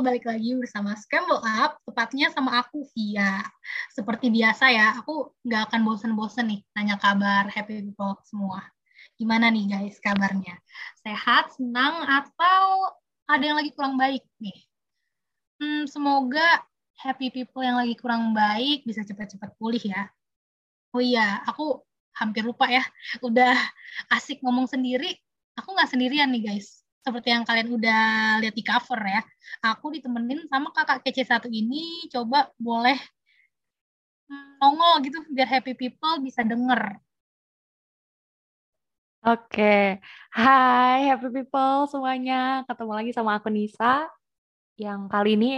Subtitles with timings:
[0.00, 3.44] Balik lagi bersama Scramble Up, tepatnya sama aku Via.
[3.92, 8.64] Seperti biasa ya, aku nggak akan bosen-bosen nih nanya kabar Happy People semua.
[9.20, 10.56] Gimana nih guys kabarnya?
[11.04, 12.96] Sehat, senang, atau
[13.28, 14.56] ada yang lagi kurang baik nih?
[15.60, 16.64] Hmm, semoga
[16.96, 20.08] Happy People yang lagi kurang baik bisa cepat-cepat pulih ya.
[20.96, 21.84] Oh iya, aku
[22.16, 22.80] hampir lupa ya.
[23.20, 23.60] Udah
[24.08, 25.12] asik ngomong sendiri,
[25.52, 28.02] aku nggak sendirian nih guys seperti yang kalian udah
[28.40, 29.22] lihat di cover ya.
[29.74, 32.96] Aku ditemenin sama kakak kece satu ini, coba boleh
[34.62, 36.96] nongol gitu biar happy people bisa denger.
[39.22, 40.02] Oke,
[40.34, 42.66] hai happy people semuanya.
[42.66, 44.10] Ketemu lagi sama aku Nisa.
[44.74, 45.52] Yang kali ini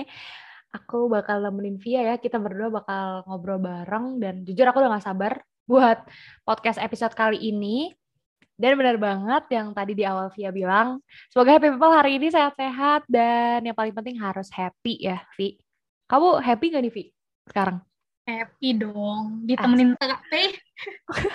[0.68, 2.14] aku bakal nemenin Via ya.
[2.20, 5.32] Kita berdua bakal ngobrol bareng dan jujur aku udah gak sabar
[5.64, 6.04] buat
[6.44, 7.88] podcast episode kali ini.
[8.54, 13.02] Dan benar banget yang tadi di awal Via bilang, semoga happy people hari ini sehat-sehat
[13.10, 15.58] dan yang paling penting harus happy ya, Vi.
[16.06, 17.04] Kamu happy gak nih, Vi,
[17.50, 17.82] sekarang?
[18.30, 20.54] Happy dong, ditemenin Kak Teh.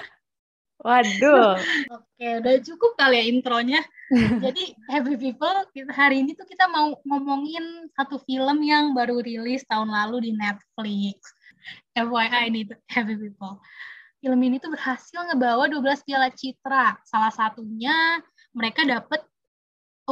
[0.88, 1.60] Waduh.
[1.92, 3.84] Oke, udah cukup kali ya intronya.
[4.48, 9.92] Jadi happy people, hari ini tuh kita mau ngomongin satu film yang baru rilis tahun
[9.92, 11.20] lalu di Netflix.
[12.00, 13.60] FYI nih, happy people
[14.20, 17.00] film ini tuh berhasil ngebawa 12 piala citra.
[17.08, 18.20] Salah satunya
[18.52, 19.24] mereka dapat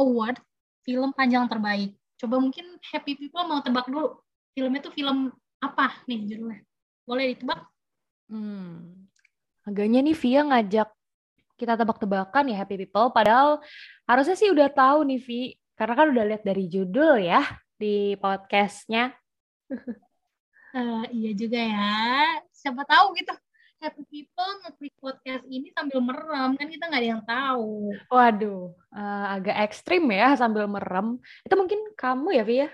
[0.00, 0.40] award
[0.84, 1.92] film panjang terbaik.
[2.18, 4.18] Coba mungkin Happy People mau tebak dulu.
[4.56, 6.60] Filmnya tuh film apa nih judulnya?
[7.04, 7.60] Boleh ditebak?
[8.32, 9.06] Hmm.
[9.68, 10.88] Agaknya nih Via ngajak
[11.60, 13.12] kita tebak-tebakan ya Happy People.
[13.12, 13.60] Padahal
[14.08, 15.42] harusnya sih udah tahu nih Vi.
[15.78, 17.44] Karena kan udah lihat dari judul ya
[17.78, 19.14] di podcastnya.
[20.74, 21.94] uh, iya juga ya.
[22.50, 23.30] Siapa tahu gitu
[23.78, 27.94] happy people ngeklik podcast ini sambil merem kan kita nggak ada yang tahu.
[28.10, 31.22] Waduh, uh, agak ekstrim ya sambil merem.
[31.46, 32.68] Itu mungkin kamu ya, Via?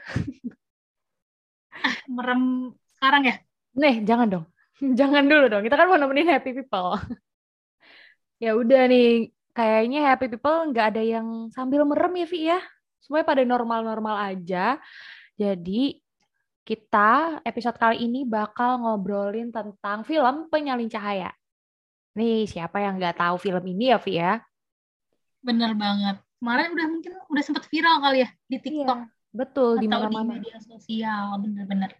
[1.76, 3.34] ah, merem sekarang ya?
[3.76, 4.44] Nih, jangan dong.
[5.00, 5.62] jangan dulu dong.
[5.62, 6.96] Kita kan mau nemenin happy people.
[8.44, 12.58] ya udah nih, kayaknya happy people nggak ada yang sambil merem ya, Via.
[13.04, 14.80] Semuanya pada normal-normal aja.
[15.36, 16.03] Jadi
[16.64, 21.30] kita episode kali ini bakal ngobrolin tentang film Penyalin Cahaya.
[22.16, 24.40] Nih, siapa yang nggak tahu film ini ya, Vi ya?
[25.44, 26.16] Bener banget.
[26.40, 28.96] Kemarin udah mungkin udah sempat viral kali ya di iya, TikTok.
[28.96, 30.40] Iya, betul, di mana-mana.
[30.40, 31.90] di media sosial, bener-bener.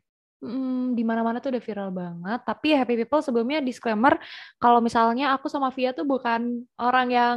[0.44, 2.40] Hmm, di mana-mana tuh udah viral banget.
[2.48, 4.16] Tapi ya Happy People sebelumnya disclaimer
[4.56, 7.36] kalau misalnya aku sama Via tuh bukan orang yang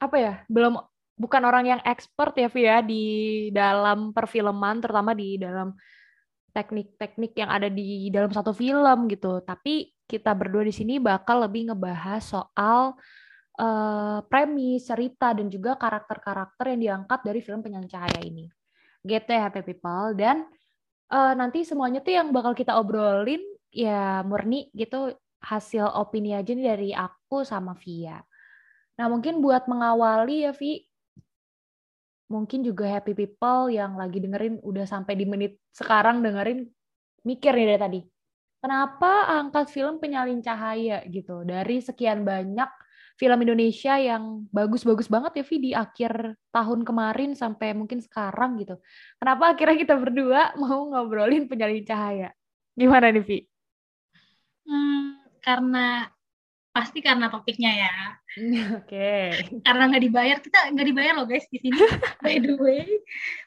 [0.00, 0.80] apa ya, belum
[1.18, 3.04] bukan orang yang expert ya Via di
[3.52, 5.76] dalam perfilman terutama di dalam
[6.58, 9.38] teknik-teknik yang ada di dalam satu film gitu.
[9.46, 12.98] Tapi kita berdua di sini bakal lebih ngebahas soal
[13.62, 18.50] uh, premis, cerita, dan juga karakter-karakter yang diangkat dari film Penyalin Cahaya ini.
[19.06, 20.18] Gitu ya, Happy People.
[20.18, 20.42] Dan
[21.14, 25.12] uh, nanti semuanya tuh yang bakal kita obrolin ya murni gitu
[25.44, 28.18] hasil opini aja nih dari aku sama Via.
[28.98, 30.87] Nah mungkin buat mengawali ya Vi,
[32.28, 36.68] mungkin juga happy people yang lagi dengerin udah sampai di menit sekarang dengerin
[37.24, 38.00] mikir nih dari tadi.
[38.58, 42.68] Kenapa angkat film Penyalin Cahaya gitu dari sekian banyak
[43.18, 48.78] film Indonesia yang bagus-bagus banget ya Vi di akhir tahun kemarin sampai mungkin sekarang gitu.
[49.18, 52.30] Kenapa akhirnya kita berdua mau ngobrolin Penyalin Cahaya?
[52.78, 53.38] Gimana nih Vi?
[54.68, 56.06] Hmm, karena
[56.78, 57.94] pasti karena topiknya ya.
[58.78, 59.34] Oke.
[59.34, 59.60] Okay.
[59.66, 61.74] Karena nggak dibayar, kita nggak dibayar loh guys di sini.
[62.22, 62.86] By the way,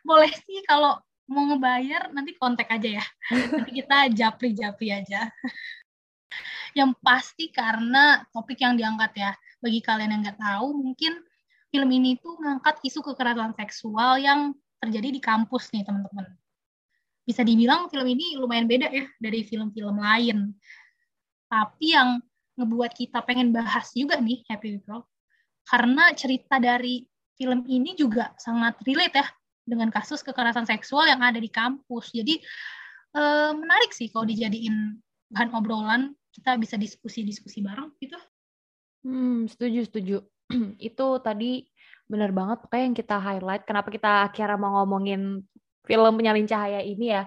[0.04, 1.00] boleh sih kalau
[1.32, 3.06] mau ngebayar nanti kontak aja ya.
[3.32, 5.32] Nanti kita japri-japri aja.
[6.80, 9.32] yang pasti karena topik yang diangkat ya.
[9.64, 11.24] Bagi kalian yang nggak tahu, mungkin
[11.72, 14.52] film ini tuh ngangkat isu kekerasan seksual yang
[14.84, 16.28] terjadi di kampus nih teman-teman.
[17.24, 20.52] Bisa dibilang film ini lumayan beda ya dari film-film lain.
[21.48, 22.20] Tapi yang
[22.60, 25.08] ngebuat kita pengen bahas juga nih Happy People
[25.68, 27.06] karena cerita dari
[27.38, 29.28] film ini juga sangat relate ya
[29.66, 32.14] dengan kasus kekerasan seksual yang ada di kampus.
[32.14, 32.42] Jadi
[33.18, 34.98] eh, menarik sih kalau dijadiin
[35.32, 38.20] bahan obrolan kita bisa diskusi-diskusi bareng gitu.
[39.08, 40.18] Hmm, setuju setuju.
[40.92, 41.66] Itu tadi
[42.06, 45.40] benar banget pokoknya yang kita highlight kenapa kita akhirnya mau ngomongin
[45.88, 47.24] film penyalin cahaya ini ya.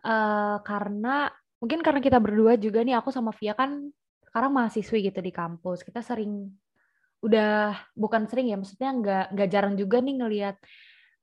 [0.00, 1.28] Uh, karena
[1.60, 3.92] mungkin karena kita berdua juga nih aku sama Via kan
[4.30, 6.54] sekarang mahasiswi gitu di kampus kita sering
[7.20, 10.56] udah bukan sering ya maksudnya nggak nggak jarang juga nih ngelihat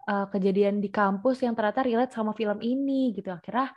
[0.07, 3.33] uh, kejadian di kampus yang ternyata relate sama film ini gitu.
[3.33, 3.74] Akhirnya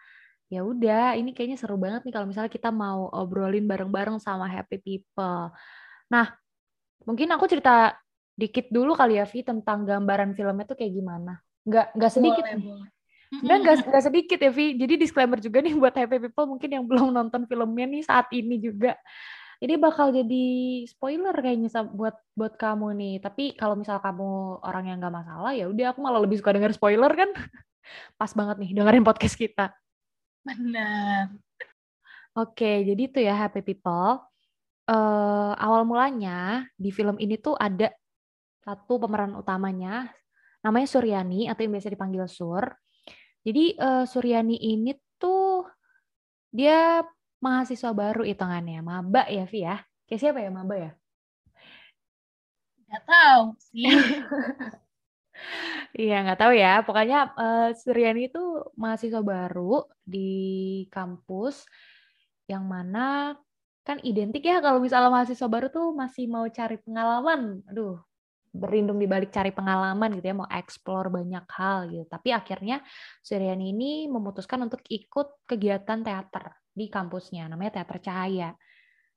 [0.50, 4.78] ya udah ini kayaknya seru banget nih kalau misalnya kita mau obrolin bareng-bareng sama happy
[4.82, 5.50] people.
[6.12, 6.26] Nah
[7.08, 7.96] mungkin aku cerita
[8.36, 11.40] dikit dulu kali ya Vi tentang gambaran filmnya tuh kayak gimana?
[11.64, 12.88] Nggak nggak sedikit boleh, boleh.
[13.30, 14.74] Sebenarnya nggak sedikit ya, Vi.
[14.74, 18.58] Jadi disclaimer juga nih buat happy people mungkin yang belum nonton filmnya nih saat ini
[18.58, 18.98] juga.
[19.60, 20.46] Ini bakal jadi
[20.88, 23.14] spoiler kayaknya buat buat kamu nih.
[23.22, 26.74] Tapi kalau misal kamu orang yang nggak masalah ya udah aku malah lebih suka denger
[26.74, 27.30] spoiler kan.
[28.18, 29.70] Pas banget nih dengerin podcast kita.
[30.42, 31.30] Benar.
[32.34, 34.22] Oke, jadi itu ya happy people.
[34.90, 37.94] Uh, awal mulanya di film ini tuh ada
[38.66, 40.10] satu pemeran utamanya
[40.66, 42.64] namanya Suryani atau yang biasa dipanggil Sur.
[43.46, 45.64] Jadi uh, Suryani ini tuh
[46.52, 47.00] dia
[47.44, 49.76] mahasiswa baru hitungannya, maba ya Vi ya.
[50.06, 50.90] Kayak siapa ya maba ya?
[52.90, 53.86] Gak tahu sih.
[56.00, 56.68] Iya nggak tahu ya.
[56.86, 58.38] Pokoknya uh, Suryani itu
[58.82, 59.60] mahasiswa baru
[60.12, 60.18] di
[60.94, 61.54] kampus
[62.50, 62.98] yang mana
[63.86, 67.40] kan identik ya kalau misalnya mahasiswa baru tuh masih mau cari pengalaman.
[67.70, 67.98] Aduh,
[68.50, 72.04] berlindung di balik cari pengalaman gitu ya, mau explore banyak hal gitu.
[72.10, 72.82] Tapi akhirnya
[73.22, 78.50] Suryani ini memutuskan untuk ikut kegiatan teater di kampusnya, namanya Teater Cahaya.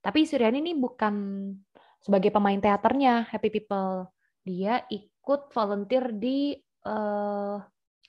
[0.03, 1.15] Tapi Suryani ini bukan
[1.97, 4.12] sebagai pemain teaternya Happy People.
[4.44, 6.53] Dia ikut volunteer di
[6.86, 7.57] uh,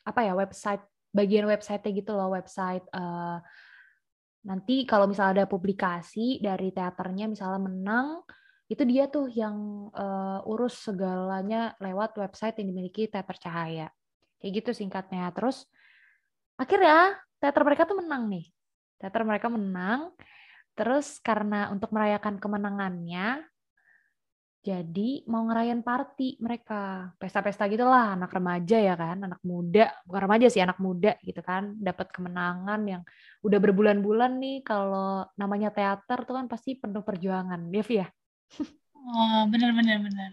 [0.04, 0.84] apa ya website
[1.14, 3.38] bagian website gitu loh website uh,
[4.44, 8.08] nanti kalau misalnya ada publikasi dari teaternya misalnya menang
[8.64, 13.88] itu dia tuh yang uh, urus segalanya lewat website yang dimiliki Teater Cahaya.
[14.40, 15.28] Kayak gitu singkatnya.
[15.36, 15.68] Terus
[16.56, 18.48] akhirnya teater mereka tuh menang nih.
[18.96, 20.16] Teater mereka menang.
[20.74, 23.46] Terus karena untuk merayakan kemenangannya,
[24.64, 27.12] jadi mau ngerayain party mereka.
[27.20, 29.92] Pesta-pesta gitu lah, anak remaja ya kan, anak muda.
[30.08, 31.76] Bukan remaja sih, anak muda gitu kan.
[31.76, 33.02] Dapat kemenangan yang
[33.44, 37.60] udah berbulan-bulan nih kalau namanya teater tuh kan pasti penuh perjuangan.
[37.68, 38.08] Ya, ya?
[39.04, 40.00] Oh, bener-bener.
[40.00, 40.30] bener.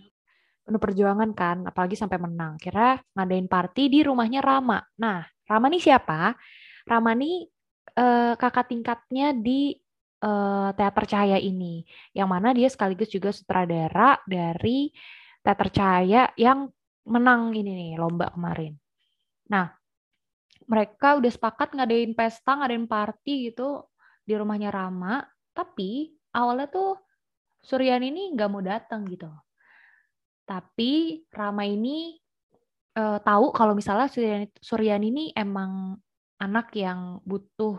[0.64, 2.56] Penuh perjuangan kan, apalagi sampai menang.
[2.56, 4.80] Kira ngadain party di rumahnya Rama.
[5.02, 6.32] Nah, Rama nih siapa?
[6.88, 7.50] Rama nih
[7.98, 9.76] eh, kakak tingkatnya di
[10.24, 11.84] eh, teater cahaya ini.
[12.16, 14.94] Yang mana dia sekaligus juga sutradara dari
[15.42, 16.70] teater cahaya yang
[17.10, 18.78] menang ini nih, lomba kemarin.
[19.50, 19.68] Nah,
[20.70, 23.90] mereka udah sepakat ngadain pesta, ngadain party gitu
[24.24, 26.96] di rumahnya Rama, tapi awalnya tuh
[27.62, 29.30] Suryani ini nggak mau datang gitu.
[30.46, 32.18] Tapi Rama ini
[32.98, 35.96] uh, tahu kalau misalnya Suryani, Suryani ini emang
[36.42, 37.78] anak yang butuh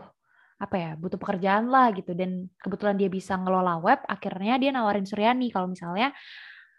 [0.55, 2.15] apa ya butuh pekerjaan lah gitu.
[2.15, 6.15] Dan kebetulan dia bisa ngelola web akhirnya dia nawarin Suryani kalau misalnya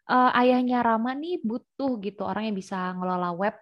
[0.09, 3.55] uh, ayahnya Rama nih butuh gitu orang yang bisa ngelola web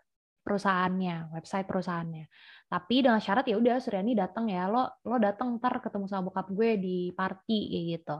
[0.46, 2.30] perusahaannya website perusahaannya.
[2.70, 6.46] Tapi dengan syarat ya udah Suryani datang ya lo lo datang ntar ketemu sama bokap
[6.54, 8.16] gue di party kayak gitu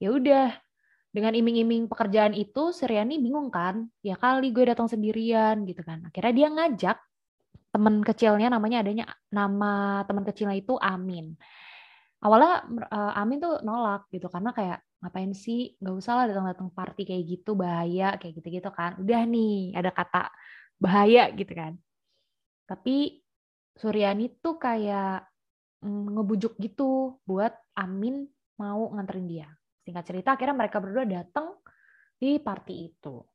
[0.00, 0.48] ya udah
[1.10, 3.86] dengan iming-iming pekerjaan itu Suryani bingung kan?
[4.00, 6.06] Ya kali gue datang sendirian gitu kan.
[6.08, 6.96] Akhirnya dia ngajak
[7.70, 11.34] teman kecilnya namanya adanya nama teman kecilnya itu Amin.
[12.22, 12.54] Awalnya
[12.90, 15.74] uh, Amin tuh nolak gitu karena kayak ngapain sih?
[15.82, 18.96] Nggak usah lah datang-datang party kayak gitu bahaya kayak gitu-gitu kan.
[19.02, 20.30] Udah nih ada kata
[20.78, 21.74] bahaya gitu kan.
[22.70, 23.20] Tapi
[23.74, 25.26] Suryani tuh kayak
[25.82, 28.30] mm, ngebujuk gitu buat Amin
[28.60, 29.59] mau nganterin dia
[29.90, 31.50] Singkat cerita, akhirnya mereka berdua datang
[32.14, 33.26] di party itu.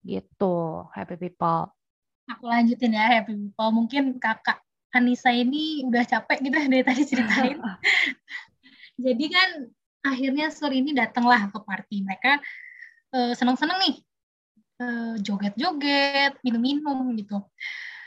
[0.00, 0.56] Gitu,
[0.96, 1.68] happy people.
[2.32, 3.68] Aku lanjutin ya, happy people.
[3.76, 4.64] Mungkin kakak
[4.96, 7.60] Anissa ini udah capek gitu dari tadi ceritain.
[9.04, 9.68] Jadi kan
[10.00, 12.08] akhirnya sore ini datanglah ke party.
[12.08, 12.40] Mereka
[13.12, 13.96] uh, seneng-seneng nih.
[14.80, 17.44] Uh, joget-joget, minum-minum gitu.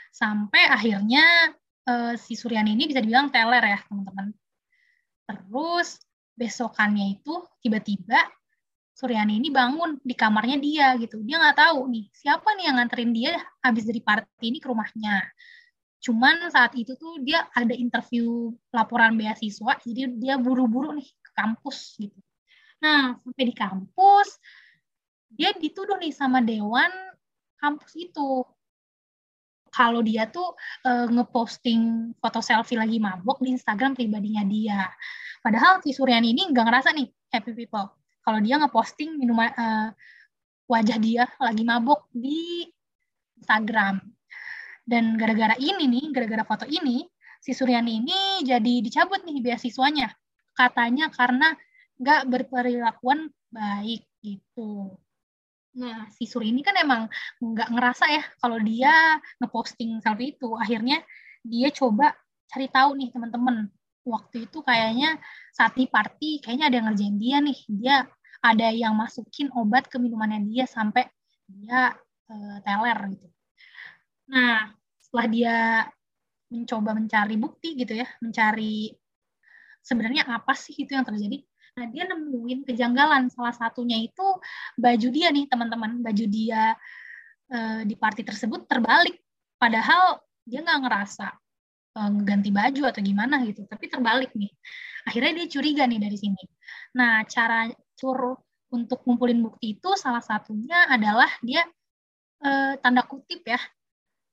[0.09, 1.53] Sampai akhirnya
[1.85, 4.33] uh, si Suryani ini bisa dibilang teler ya, teman-teman.
[5.29, 6.01] Terus
[6.37, 8.19] besokannya itu tiba-tiba
[8.91, 11.23] Suryani ini bangun di kamarnya dia gitu.
[11.25, 13.33] Dia nggak tahu nih siapa nih yang nganterin dia
[13.63, 15.25] habis dari party ini ke rumahnya.
[16.01, 21.97] Cuman saat itu tuh dia ada interview laporan beasiswa, jadi dia buru-buru nih ke kampus
[22.01, 22.17] gitu.
[22.81, 24.41] Nah, sampai di kampus,
[25.29, 26.89] dia dituduh nih sama dewan
[27.61, 28.41] kampus itu.
[29.71, 30.51] Kalau dia tuh
[30.83, 34.83] e, ngeposting foto selfie lagi mabok di Instagram pribadinya dia.
[35.41, 37.87] Padahal si Suryani ini nggak ngerasa nih happy people.
[38.21, 39.89] Kalau dia ngeposting minuman uh,
[40.69, 42.69] wajah dia lagi mabuk di
[43.41, 43.97] Instagram.
[44.85, 47.01] Dan gara-gara ini nih, gara-gara foto ini,
[47.41, 50.13] si Suryani ini jadi dicabut nih beasiswanya.
[50.53, 51.57] Katanya karena
[51.97, 54.93] nggak berperilakuan baik gitu.
[55.71, 57.07] Nah, si Suri ini kan emang
[57.39, 60.49] nggak ngerasa ya kalau dia ngeposting selfie itu.
[60.59, 60.99] Akhirnya
[61.41, 62.15] dia coba
[62.51, 63.71] cari tahu nih teman-teman
[64.03, 65.21] waktu itu kayaknya
[65.53, 67.95] saat di party kayaknya ada yang ngerjain dia nih dia
[68.41, 71.05] ada yang masukin obat ke minumannya dia sampai
[71.45, 71.93] dia
[72.27, 73.27] uh, teler gitu
[74.25, 75.55] nah setelah dia
[76.51, 78.91] mencoba mencari bukti gitu ya, mencari
[79.79, 81.41] sebenarnya apa sih itu yang terjadi.
[81.71, 83.31] Nah, dia nemuin kejanggalan.
[83.31, 84.27] Salah satunya itu
[84.75, 86.03] baju dia nih, teman-teman.
[86.03, 86.75] Baju dia
[87.47, 89.15] e, di party tersebut terbalik.
[89.55, 91.27] Padahal dia nggak ngerasa
[91.95, 94.51] e, ganti baju atau gimana gitu, tapi terbalik nih.
[95.07, 96.43] Akhirnya dia curiga nih dari sini.
[96.99, 98.35] Nah, cara cur
[98.71, 101.63] untuk ngumpulin bukti itu salah satunya adalah dia
[102.43, 103.59] e, tanda kutip ya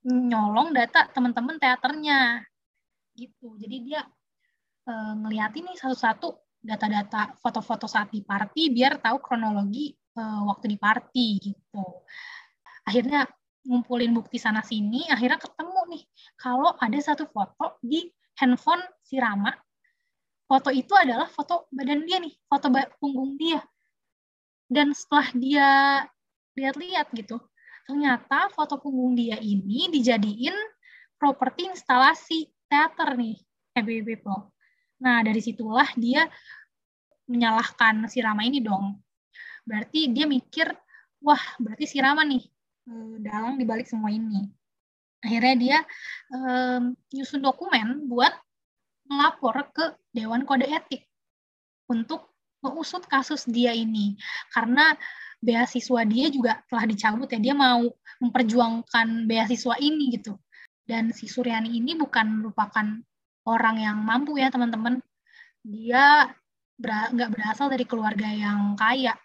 [0.06, 2.42] nyolong data teman-teman teaternya
[3.14, 3.54] gitu.
[3.62, 4.02] Jadi dia
[4.86, 4.92] e,
[5.22, 11.26] ngeliatin nih satu-satu data-data foto-foto saat di party biar tahu kronologi e, waktu di party
[11.38, 11.84] gitu.
[12.84, 13.24] Akhirnya
[13.68, 16.02] ngumpulin bukti sana sini, akhirnya ketemu nih
[16.40, 18.08] kalau ada satu foto di
[18.40, 19.52] handphone si Rama.
[20.48, 23.60] Foto itu adalah foto badan dia nih, foto punggung dia.
[24.64, 25.68] Dan setelah dia
[26.56, 27.36] lihat-lihat gitu,
[27.84, 30.56] ternyata foto punggung dia ini dijadiin
[31.20, 33.36] properti instalasi teater nih,
[33.76, 34.48] Happy People.
[34.98, 36.26] Nah, dari situlah dia
[37.28, 38.98] menyalahkan si Rama ini dong.
[39.62, 40.72] Berarti dia mikir,
[41.22, 42.42] wah berarti si Rama nih
[42.88, 44.48] eh, dalang dibalik semua ini.
[45.18, 45.78] Akhirnya dia
[46.30, 48.30] um, nyusun dokumen buat
[49.10, 51.10] melapor ke Dewan Kode Etik
[51.90, 54.14] untuk mengusut kasus dia ini.
[54.54, 54.94] Karena
[55.38, 57.86] beasiswa dia juga telah dicabut ya dia mau
[58.18, 60.34] memperjuangkan beasiswa ini gitu
[60.82, 62.86] dan si Suryani ini bukan merupakan
[63.48, 65.00] orang yang mampu ya teman-teman.
[65.64, 66.28] Dia
[66.78, 69.16] nggak berasal dari keluarga yang kaya.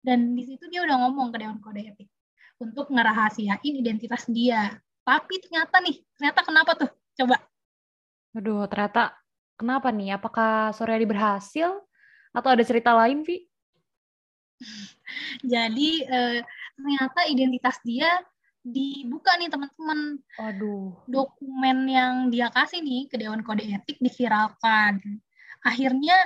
[0.00, 2.08] Dan di situ dia udah ngomong ke Dewan Kode Etik
[2.56, 4.80] untuk ngerahasiain identitas dia.
[5.04, 6.90] Tapi ternyata nih ternyata kenapa tuh?
[7.20, 7.36] Coba.
[8.32, 9.12] Aduh, ternyata
[9.60, 10.16] kenapa nih?
[10.16, 11.68] Apakah Suryani berhasil?
[12.30, 13.44] Atau ada cerita lain, Vi?
[15.52, 16.40] Jadi eh,
[16.78, 18.08] ternyata identitas dia
[18.60, 20.20] dibuka nih teman-teman.
[20.36, 20.92] Aduh.
[21.08, 25.00] Dokumen yang dia kasih nih ke Dewan Kode Etik diviralkan.
[25.64, 26.16] Akhirnya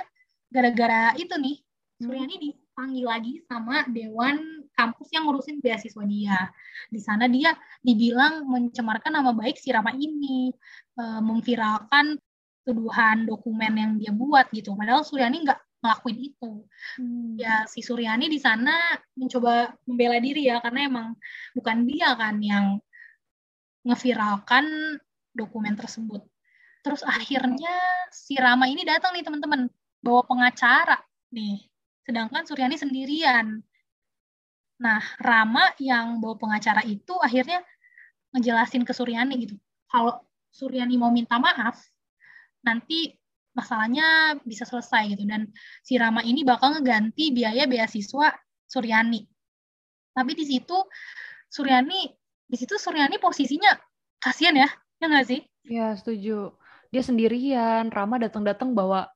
[0.51, 1.59] gara-gara itu nih
[1.99, 2.43] Suryani hmm.
[2.43, 6.51] dipanggil lagi sama Dewan kampus yang ngurusin beasiswa dia.
[6.91, 10.51] Di sana dia dibilang mencemarkan nama baik si Rama ini,
[10.99, 12.19] eh, memviralkan
[12.67, 14.75] tuduhan dokumen yang dia buat gitu.
[14.75, 16.51] Padahal Suryani nggak ngelakuin itu.
[16.97, 17.37] Hmm.
[17.37, 18.73] Ya si Suryani di sana
[19.13, 21.07] mencoba membela diri ya karena emang
[21.53, 22.81] bukan dia kan yang
[23.85, 24.65] ngeviralkan
[25.37, 26.25] dokumen tersebut.
[26.81, 27.77] Terus akhirnya
[28.09, 29.69] si Rama ini datang nih teman-teman
[30.01, 30.97] bawa pengacara
[31.29, 31.61] nih.
[32.05, 33.61] Sedangkan Suryani sendirian.
[34.75, 37.63] Nah, Rama yang bawa pengacara itu akhirnya
[38.35, 39.55] ngejelasin ke Suryani gitu.
[39.87, 41.79] Kalau Suryani mau minta maaf,
[42.61, 43.15] nanti
[43.55, 45.47] masalahnya bisa selesai gitu dan
[45.81, 48.35] si Rama ini bakal ngeganti biaya beasiswa
[48.67, 49.23] Suryani.
[50.11, 50.77] Tapi di situ
[51.47, 52.11] Suryani
[52.45, 53.71] di situ Suryani posisinya
[54.19, 54.69] kasihan ya,
[54.99, 55.39] ya nggak sih?
[55.65, 56.53] Ya setuju.
[56.91, 59.09] Dia sendirian, Rama datang-datang bawa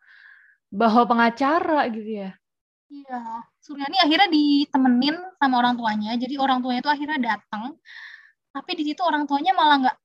[0.72, 2.32] bawa pengacara gitu ya.
[2.90, 6.18] Iya, Suryani akhirnya ditemenin sama orang tuanya.
[6.18, 7.78] Jadi orang tuanya itu akhirnya datang,
[8.50, 9.98] tapi di situ orang tuanya malah nggak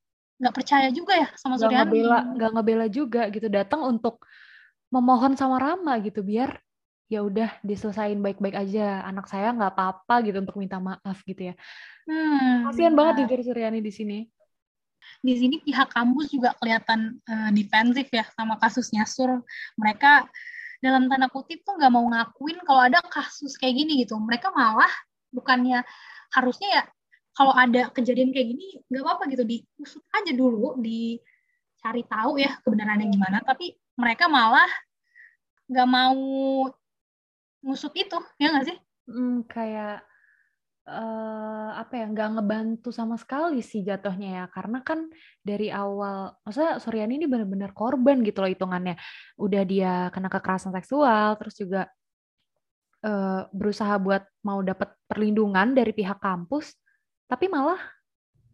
[0.44, 1.88] nggak percaya juga ya sama gak Suryani.
[1.88, 4.20] Ngebela, nggak ngebela juga gitu datang untuk
[4.92, 6.60] memohon sama Rama gitu biar
[7.08, 11.54] ya udah diselesain baik-baik aja anak saya nggak apa-apa gitu untuk minta maaf gitu ya.
[12.04, 14.18] Hmm, Kasian banget jujur Suryani di sini.
[15.20, 19.40] Di sini pihak kampus juga kelihatan uh, defensif ya sama kasusnya Sur.
[19.80, 20.28] Mereka
[20.84, 24.16] dalam tanda kutip tuh nggak mau ngakuin kalau ada kasus kayak gini gitu.
[24.20, 24.92] Mereka malah
[25.32, 25.84] bukannya
[26.32, 26.82] harusnya ya
[27.34, 29.42] kalau ada kejadian kayak gini nggak apa-apa gitu.
[29.42, 33.42] Diusut aja dulu dicari tahu ya kebenarannya gimana.
[33.42, 34.70] Tapi mereka malah
[35.66, 36.22] nggak mau
[37.66, 38.78] ngusut itu ya nggak sih?
[39.10, 40.06] Hmm, kayak
[40.86, 44.44] uh, apa ya nggak ngebantu sama sekali sih jatuhnya ya.
[44.54, 45.10] Karena kan
[45.42, 48.94] dari awal masa Suryani ini benar-benar korban gitu loh hitungannya.
[49.42, 51.90] Udah dia kena kekerasan seksual terus juga
[53.02, 56.83] uh, berusaha buat mau dapat perlindungan dari pihak kampus
[57.26, 57.80] tapi malah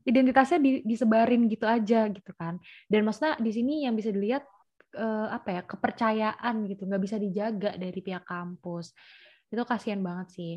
[0.05, 2.57] identitasnya di, disebarin gitu aja gitu kan.
[2.89, 4.45] Dan maksudnya di sini yang bisa dilihat
[4.97, 6.89] uh, apa ya kepercayaan gitu.
[6.89, 8.97] Nggak bisa dijaga dari pihak kampus.
[9.50, 10.55] Itu kasihan banget sih.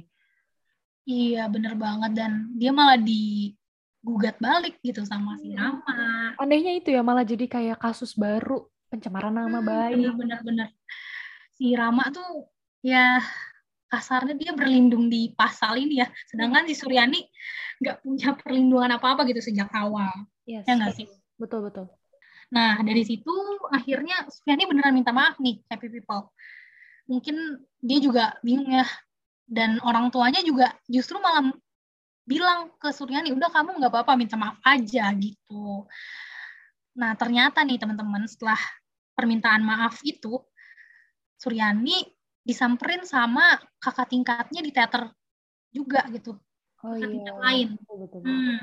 [1.04, 2.12] Iya bener banget.
[2.16, 5.68] Dan dia malah digugat balik gitu sama si iya.
[5.68, 6.00] Rama.
[6.40, 8.64] Anehnya itu ya malah jadi kayak kasus baru.
[8.94, 10.14] Pencemaran nama hmm, baik.
[10.22, 10.70] bener-bener
[11.58, 12.46] si Rama tuh
[12.86, 13.18] ya
[13.94, 17.22] kasarnya dia berlindung di pasal ini ya sedangkan si Suryani
[17.78, 20.10] nggak punya perlindungan apa-apa gitu sejak awal.
[20.50, 20.66] Yes.
[20.66, 21.08] Ya nggak sih?
[21.38, 21.92] Betul, betul.
[22.54, 23.34] Nah, dari situ
[23.74, 26.30] akhirnya Sufiani beneran minta maaf nih, Happy People.
[27.10, 27.36] Mungkin
[27.82, 28.86] dia juga bingung ya.
[29.44, 31.52] Dan orang tuanya juga justru malah
[32.24, 35.84] bilang ke Suryani, udah kamu nggak apa-apa, minta maaf aja gitu.
[36.96, 38.58] Nah, ternyata nih teman-teman, setelah
[39.18, 40.40] permintaan maaf itu,
[41.36, 42.08] Suryani
[42.44, 45.10] disamperin sama kakak tingkatnya di teater
[45.72, 46.36] juga gitu.
[46.84, 47.14] Oh kakak iya.
[47.16, 47.68] tingkat lain.
[47.80, 48.20] Betul, betul.
[48.22, 48.62] Hmm.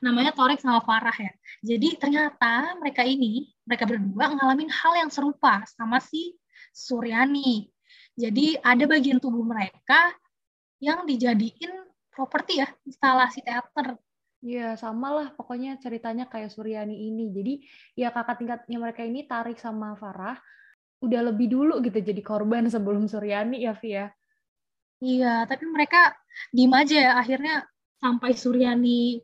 [0.00, 1.32] Namanya Torik sama Farah ya.
[1.64, 6.36] Jadi ternyata mereka ini, mereka berdua ngalamin hal yang serupa sama si
[6.74, 7.68] Suryani.
[8.16, 10.12] Jadi ada bagian tubuh mereka
[10.82, 11.72] yang dijadiin
[12.12, 13.96] properti ya, instalasi teater.
[14.44, 17.32] Iya, sama lah pokoknya ceritanya kayak Suryani ini.
[17.32, 17.54] Jadi
[17.96, 20.36] ya kakak tingkatnya mereka ini Tarik sama Farah
[21.04, 24.08] udah lebih dulu gitu jadi korban sebelum Suryani ya Via.
[25.04, 26.16] Iya, tapi mereka
[26.48, 27.12] diem aja ya.
[27.20, 27.68] Akhirnya
[28.00, 29.20] sampai Suryani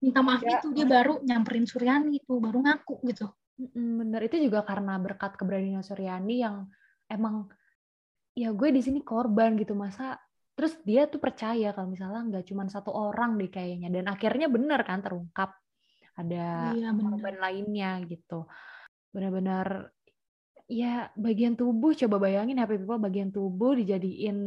[0.00, 0.60] minta maaf Ya.
[0.60, 3.28] itu, dia baru nyamperin Suryani itu, baru ngaku gitu.
[3.76, 6.68] Bener itu juga karena berkat keberanian Suryani yang
[7.08, 7.48] emang
[8.36, 10.20] ya gue di sini korban gitu masa
[10.52, 14.80] terus dia tuh percaya kalau misalnya nggak cuma satu orang deh kayaknya dan akhirnya bener
[14.84, 15.56] kan terungkap
[16.20, 17.16] ada Iya, bener.
[17.16, 18.44] korban lainnya gitu
[19.08, 19.88] benar-benar
[20.66, 24.38] ya bagian tubuh coba bayangin happy people bagian tubuh dijadiin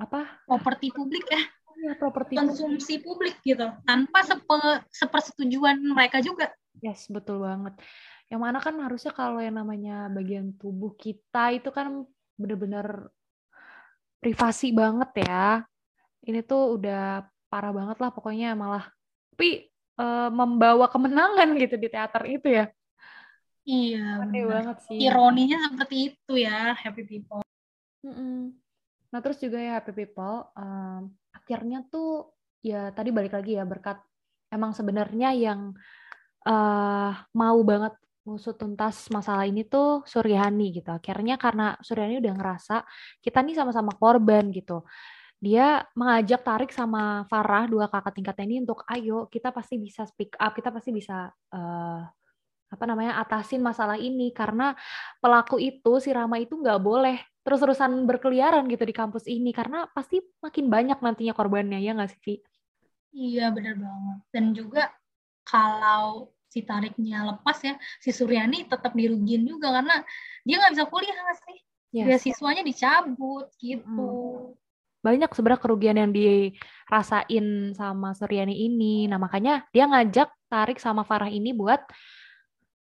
[0.00, 1.42] apa Properti publik ya,
[1.84, 2.40] ya properti publik.
[2.40, 3.68] konsumsi publik gitu.
[3.84, 4.56] Tanpa sepe,
[4.88, 6.48] sepersetujuan mereka juga.
[6.80, 7.76] Yes, betul banget.
[8.32, 12.08] Yang mana kan harusnya kalau yang namanya bagian tubuh kita itu kan
[12.40, 13.12] bener-bener
[14.24, 15.64] privasi banget ya.
[16.24, 18.88] Ini tuh udah parah banget lah pokoknya malah.
[19.36, 19.68] Tapi
[20.00, 22.72] eh, membawa kemenangan gitu di teater itu ya.
[23.70, 24.50] Iya, Aneh bener.
[24.50, 24.98] banget sih.
[24.98, 27.42] Ironinya seperti itu ya, happy people.
[28.02, 28.50] Mm-mm.
[29.14, 32.34] Nah terus juga ya happy people, em, akhirnya tuh
[32.66, 34.02] ya tadi balik lagi ya berkat
[34.50, 35.70] emang sebenarnya yang
[36.40, 40.90] eh mau banget ngusut tuntas masalah ini tuh Suryani gitu.
[40.90, 42.76] Akhirnya karena Suryani udah ngerasa
[43.22, 44.82] kita nih sama-sama korban gitu.
[45.40, 50.36] Dia mengajak Tarik sama Farah dua kakak tingkatnya ini untuk ayo kita pasti bisa speak
[50.36, 52.02] up, kita pasti bisa eh,
[52.70, 54.78] apa namanya atasin masalah ini karena
[55.18, 60.22] pelaku itu si Rama itu nggak boleh terus-terusan berkeliaran gitu di kampus ini karena pasti
[60.38, 62.34] makin banyak nantinya korbannya ya nggak sih Vi?
[63.10, 64.18] Iya, bener banget.
[64.30, 64.86] Dan juga
[65.42, 70.02] kalau si tariknya lepas ya, si Suryani tetap dirugiin juga karena
[70.46, 71.58] dia nggak bisa kuliah nggak sih?
[71.90, 72.06] Yes.
[72.06, 74.10] Beasiswanya dicabut gitu.
[75.02, 79.10] Banyak sebenarnya kerugian yang dirasain sama Suryani ini.
[79.10, 81.82] Nah makanya dia ngajak Tarik sama Farah ini buat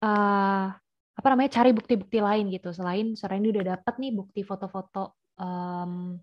[0.03, 0.67] eh
[1.13, 2.73] apa namanya cari bukti-bukti lain gitu.
[2.73, 6.17] Selain Suryani udah dapat nih bukti foto-foto em,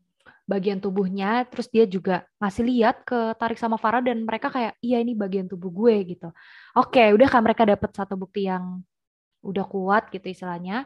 [0.51, 4.99] bagian tubuhnya terus dia juga ngasih lihat ke Tarik sama Farah dan mereka kayak iya
[4.99, 6.29] ini bagian tubuh gue gitu.
[6.75, 8.83] Oke udah kan mereka dapat satu bukti yang
[9.47, 10.85] udah kuat gitu istilahnya.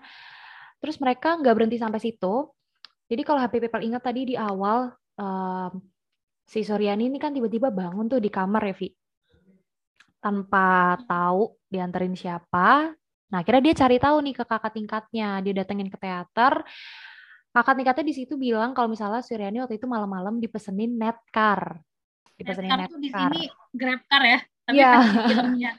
[0.79, 2.53] Terus mereka nggak berhenti sampai situ.
[3.09, 5.73] Jadi kalau Happy People ingat tadi di awal em,
[6.45, 8.89] si Suryani ini kan tiba-tiba bangun tuh di kamar ya Vi
[10.25, 12.97] tanpa tahu dianterin siapa
[13.35, 15.43] Nah, akhirnya dia cari tahu nih ke kakak tingkatnya.
[15.43, 16.63] Dia datengin ke teater.
[17.51, 21.83] Kakak tingkatnya di situ bilang kalau misalnya Suryani waktu itu malam-malam dipesenin netcar.
[22.39, 23.43] Dipesenin Netcar tuh di sini
[23.75, 24.91] Grabcar ya, tapi Iya.
[24.99, 25.73] versi filmnya.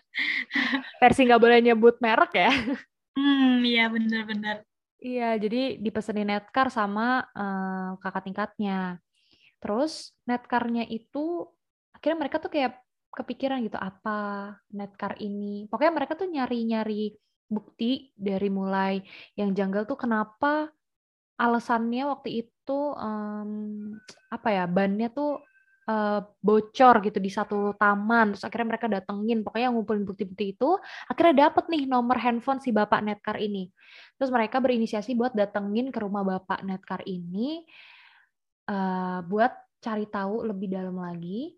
[1.04, 2.52] Versi nggak boleh nyebut merek ya.
[3.16, 4.64] Hmm, iya bener-bener.
[5.00, 9.00] Iya, jadi dipesenin netcar sama eh, kakak tingkatnya.
[9.64, 11.48] Terus netcarnya itu
[11.92, 12.85] akhirnya mereka tuh kayak
[13.16, 15.66] kepikiran gitu apa netcar ini.
[15.72, 19.00] Pokoknya mereka tuh nyari-nyari bukti dari mulai
[19.38, 20.74] yang janggal tuh kenapa
[21.38, 23.52] alasannya waktu itu em,
[24.32, 25.40] apa ya bannya tuh
[25.86, 29.40] eh, bocor gitu di satu taman terus akhirnya mereka datengin.
[29.46, 30.70] Pokoknya ngumpulin bukti-bukti itu
[31.08, 33.70] akhirnya dapet nih nomor handphone si bapak netcar ini.
[34.20, 37.64] Terus mereka berinisiasi buat datengin ke rumah bapak netcar ini
[38.70, 39.54] eh, buat
[39.86, 41.54] cari tahu lebih dalam lagi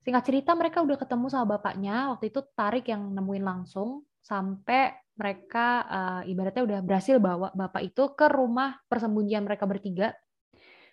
[0.00, 2.12] singkat cerita mereka udah ketemu sama bapaknya.
[2.16, 8.16] Waktu itu Tarik yang nemuin langsung sampai mereka eh, ibaratnya udah berhasil bawa bapak itu
[8.16, 10.16] ke rumah persembunyian mereka bertiga.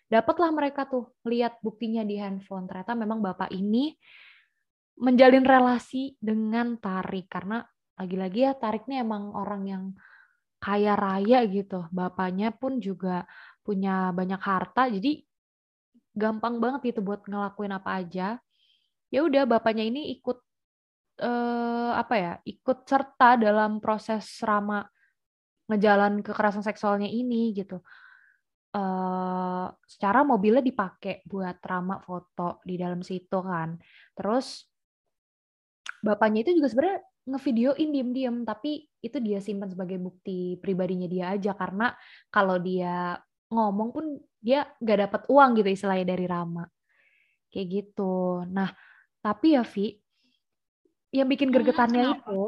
[0.08, 2.68] Dapatlah mereka tuh lihat buktinya di handphone.
[2.68, 3.96] Ternyata memang bapak ini
[4.98, 7.60] menjalin relasi dengan Tarik karena
[8.00, 9.84] lagi-lagi ya Tarik ini emang orang yang
[10.60, 11.88] kaya raya gitu.
[11.92, 13.28] Bapaknya pun juga
[13.68, 15.28] punya banyak harta jadi
[16.16, 18.28] gampang banget gitu buat ngelakuin apa aja
[19.08, 20.38] ya udah bapaknya ini ikut
[21.24, 24.84] eh, apa ya ikut serta dalam proses Rama
[25.68, 27.84] ngejalan kekerasan seksualnya ini gitu.
[28.72, 33.76] Eh secara mobilnya dipakai buat Rama foto di dalam situ kan.
[34.16, 34.64] Terus
[36.04, 41.52] bapaknya itu juga sebenarnya ngevideoin diem-diem tapi itu dia simpan sebagai bukti pribadinya dia aja.
[41.56, 41.92] Karena
[42.32, 43.20] kalau dia
[43.52, 44.06] ngomong pun
[44.40, 46.64] dia nggak dapat uang gitu istilahnya dari Rama.
[47.52, 48.44] Kayak gitu.
[48.48, 48.72] Nah
[49.28, 50.00] tapi ya Vi
[51.12, 52.32] yang bikin gergetannya kenapa?
[52.32, 52.44] itu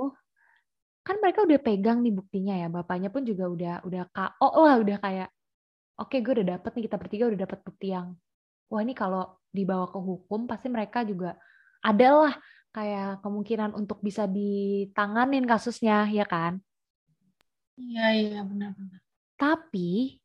[1.04, 2.68] kan mereka udah pegang nih buktinya ya.
[2.72, 5.30] Bapaknya pun juga udah udah KO lah udah kayak
[6.00, 8.16] oke okay, gue udah dapet nih kita bertiga udah dapet bukti yang
[8.72, 11.36] wah ini kalau dibawa ke hukum pasti mereka juga
[11.84, 12.38] adalah
[12.72, 16.62] kayak kemungkinan untuk bisa ditanganin kasusnya ya kan?
[17.80, 19.02] Iya iya benar-benar
[19.40, 20.20] tapi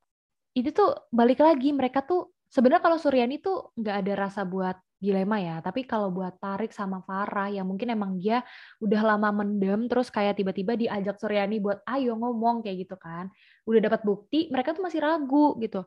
[0.58, 5.36] itu tuh balik lagi mereka tuh sebenarnya kalau Suryani tuh nggak ada rasa buat dilema
[5.40, 5.56] ya.
[5.60, 8.40] Tapi kalau buat Tarik sama Farah yang mungkin emang dia
[8.80, 13.28] udah lama mendem terus kayak tiba-tiba diajak Suryani buat ayo ngomong kayak gitu kan.
[13.68, 15.84] Udah dapat bukti, mereka tuh masih ragu gitu.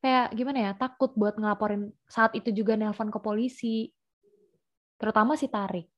[0.00, 3.90] Kayak gimana ya, takut buat ngelaporin saat itu juga nelpon ke polisi.
[4.96, 5.88] Terutama si Tarik.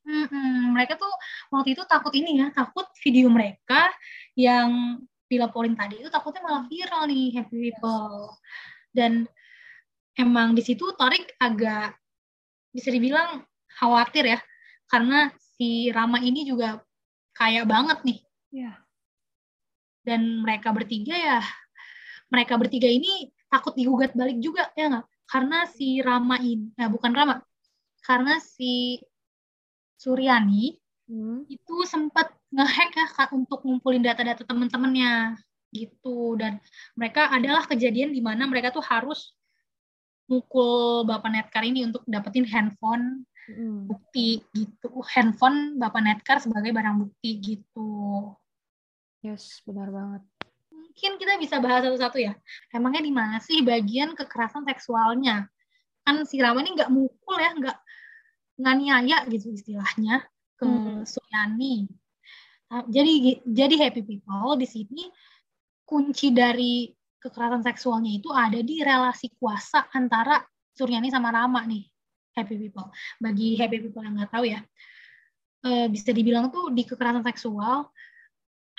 [0.00, 1.12] Hmm, mereka tuh
[1.54, 3.92] waktu itu takut ini ya, takut video mereka
[4.34, 4.98] yang
[5.30, 8.34] dilaporin tadi itu takutnya malah viral nih Happy People.
[8.90, 9.30] Dan
[10.20, 11.96] emang di situ Tarik agak
[12.70, 13.42] bisa dibilang
[13.80, 14.38] khawatir ya
[14.86, 16.82] karena si Rama ini juga
[17.32, 18.18] kaya banget nih.
[18.50, 18.72] Iya.
[20.04, 21.40] Dan mereka bertiga ya
[22.30, 25.06] mereka bertiga ini takut digugat balik juga ya nggak?
[25.26, 27.38] Karena si Rama ini, ya bukan Rama,
[28.02, 28.98] karena si
[30.00, 30.74] Suryani
[31.06, 31.46] hmm.
[31.50, 35.38] itu sempat ngehack ya untuk ngumpulin data-data teman-temannya
[35.70, 36.58] gitu dan
[36.98, 39.38] mereka adalah kejadian di mana mereka tuh harus
[40.30, 43.90] mukul Bapak Netkar ini untuk dapetin handphone hmm.
[43.90, 45.02] bukti gitu.
[45.10, 48.30] Handphone Bapak Netkar sebagai barang bukti gitu.
[49.26, 50.22] Yes, benar banget.
[50.70, 52.32] Mungkin kita bisa bahas satu-satu ya.
[52.70, 55.50] Emangnya di mana sih bagian kekerasan seksualnya?
[56.06, 57.78] Kan si Rama ini nggak mukul ya, nggak
[58.60, 61.02] nganiaya gitu istilahnya ke hmm.
[61.04, 61.90] Suyani.
[62.70, 65.10] Nah, jadi jadi happy people di sini
[65.82, 66.86] kunci dari
[67.20, 70.40] kekerasan seksualnya itu ada di relasi kuasa antara
[70.72, 71.84] Suryani sama Rama nih
[72.34, 72.88] happy people.
[73.20, 74.64] Bagi happy people yang nggak tahu ya
[75.64, 77.88] e, bisa dibilang tuh di kekerasan seksual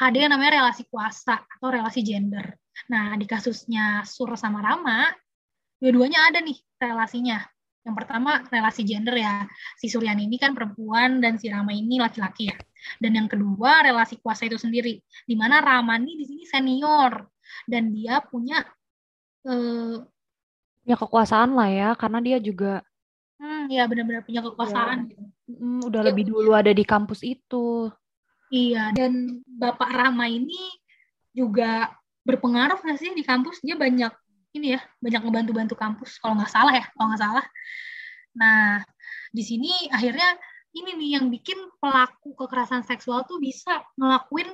[0.02, 2.58] ada yang namanya relasi kuasa atau relasi gender.
[2.90, 5.14] Nah di kasusnya Sur sama Rama
[5.78, 7.42] dua-duanya ada nih relasinya.
[7.82, 9.46] Yang pertama relasi gender ya.
[9.78, 12.58] Si Suryani ini kan perempuan dan si Rama ini laki-laki ya.
[12.98, 17.30] Dan yang kedua relasi kuasa itu sendiri di mana Rama ini di sini senior
[17.68, 18.66] dan dia punya
[19.48, 20.04] uh,
[20.82, 22.82] punya kekuasaan lah ya karena dia juga
[23.38, 25.22] hmm, ya benar-benar punya kekuasaan ya.
[25.52, 27.92] Hmm, udah ya, lebih dulu ada di kampus itu.
[28.52, 30.60] Iya dan bapak Rama ini
[31.32, 31.92] juga
[32.28, 33.64] berpengaruh nggak sih di kampus?
[33.64, 34.12] Dia banyak
[34.52, 37.46] ini ya banyak ngebantu-bantu kampus kalau nggak salah ya kalau nggak salah.
[38.36, 38.84] Nah
[39.32, 40.36] di sini akhirnya
[40.72, 44.48] ini nih yang bikin pelaku kekerasan seksual tuh bisa ngelakuin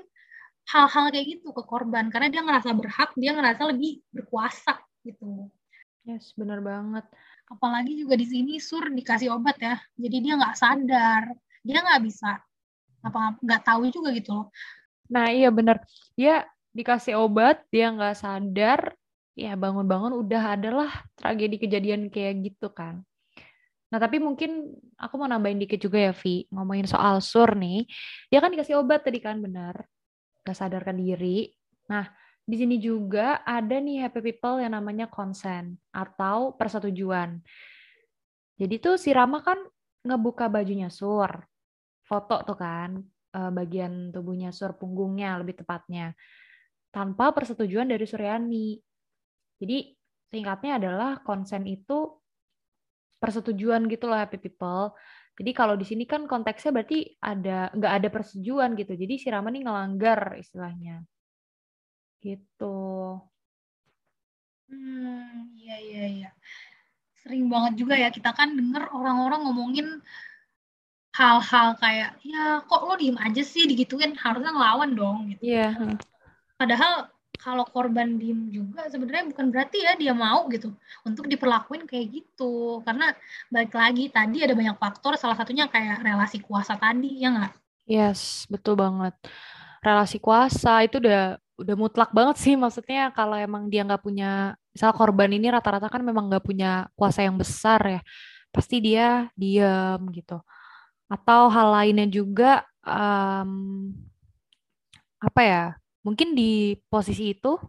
[0.67, 2.11] hal-hal kayak gitu ke korban.
[2.11, 4.75] Karena dia ngerasa berhak dia ngerasa lebih berkuasa
[5.07, 5.47] gitu.
[6.03, 7.07] Yes benar banget.
[7.47, 9.79] Apalagi juga di sini sur dikasih obat ya.
[9.95, 11.23] Jadi dia nggak sadar.
[11.63, 12.31] Dia nggak bisa
[13.03, 14.47] apa nggak tahu juga gitu loh.
[15.07, 15.79] Nah iya benar.
[16.19, 16.43] Dia
[16.75, 18.91] dikasih obat dia nggak sadar.
[19.37, 23.05] Ya bangun-bangun udah adalah tragedi kejadian kayak gitu kan.
[23.87, 26.49] Nah, tapi mungkin aku mau nambahin dikit juga ya, Vi.
[26.51, 27.85] Ngomongin soal sur nih.
[28.33, 29.85] Dia kan dikasih obat tadi kan, benar
[30.47, 31.51] gak sadarkan diri.
[31.91, 32.07] Nah,
[32.47, 37.43] di sini juga ada nih happy people yang namanya konsen atau persetujuan.
[38.55, 39.59] Jadi tuh si Rama kan
[40.07, 41.43] ngebuka bajunya Sur.
[42.07, 43.03] Foto tuh kan,
[43.35, 46.15] eh, bagian tubuhnya Sur, punggungnya lebih tepatnya.
[46.87, 48.79] Tanpa persetujuan dari Suryani.
[49.59, 49.91] Jadi
[50.31, 52.15] singkatnya adalah konsen itu
[53.19, 54.95] persetujuan gitu loh happy people.
[55.37, 58.97] Jadi kalau di sini kan konteksnya berarti ada nggak ada persetujuan gitu.
[58.97, 61.05] Jadi si Rama ini ngelanggar istilahnya.
[62.17, 62.77] Gitu.
[64.67, 66.29] Hmm, iya iya iya.
[67.21, 69.87] Sering banget juga ya kita kan denger orang-orang ngomongin
[71.13, 75.41] hal-hal kayak ya kok lo diem aja sih digituin harusnya ngelawan dong gitu.
[75.53, 75.69] Iya.
[75.77, 75.97] Yeah.
[76.57, 80.73] Padahal kalau korban diem juga sebenarnya bukan berarti ya dia mau gitu
[81.05, 82.81] untuk diperlakuin kayak gitu.
[82.81, 83.13] Karena
[83.53, 87.53] balik lagi tadi ada banyak faktor salah satunya kayak relasi kuasa tadi ya nggak?
[87.87, 89.13] Yes betul banget.
[89.85, 92.53] Relasi kuasa itu udah udah mutlak banget sih.
[92.61, 97.25] Maksudnya kalau emang dia nggak punya misal korban ini rata-rata kan memang nggak punya kuasa
[97.25, 98.01] yang besar ya
[98.49, 100.41] pasti dia diam gitu.
[101.07, 103.93] Atau hal lainnya juga um,
[105.17, 105.65] apa ya
[106.07, 107.59] mungkin di posisi itu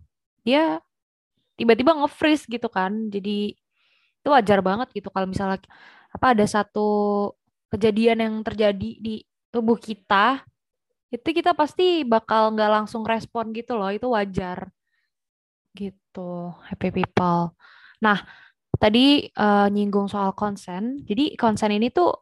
[0.47, 0.79] dia
[1.59, 3.11] tiba-tiba nge-freeze gitu kan.
[3.11, 3.51] Jadi
[4.23, 5.59] itu wajar banget gitu kalau misalnya
[6.15, 6.89] apa ada satu
[7.75, 10.47] kejadian yang terjadi di tubuh kita
[11.11, 13.91] itu kita pasti bakal nggak langsung respon gitu loh.
[13.91, 14.71] Itu wajar
[15.75, 16.55] gitu.
[16.71, 17.59] Happy people.
[18.05, 18.23] Nah
[18.79, 21.03] tadi uh, nyinggung soal konsen.
[21.03, 22.15] Jadi konsen ini tuh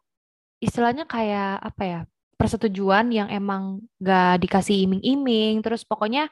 [0.65, 2.01] istilahnya kayak apa ya
[2.39, 6.29] persetujuan yang emang gak dikasih iming-iming, terus pokoknya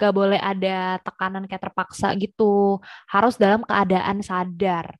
[0.00, 2.80] gak boleh ada tekanan kayak terpaksa gitu,
[3.10, 4.96] harus dalam keadaan sadar.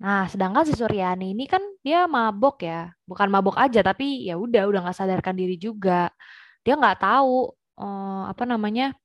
[0.00, 4.64] Nah, sedangkan si Suryani ini kan dia mabok ya, bukan mabok aja, tapi ya udah
[4.68, 6.08] udah nggak sadarkan diri juga.
[6.64, 8.96] Dia nggak tahu eh, apa namanya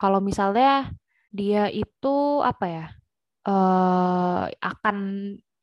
[0.00, 0.88] kalau misalnya
[1.30, 2.08] dia itu
[2.42, 2.84] apa ya
[3.48, 4.96] eh akan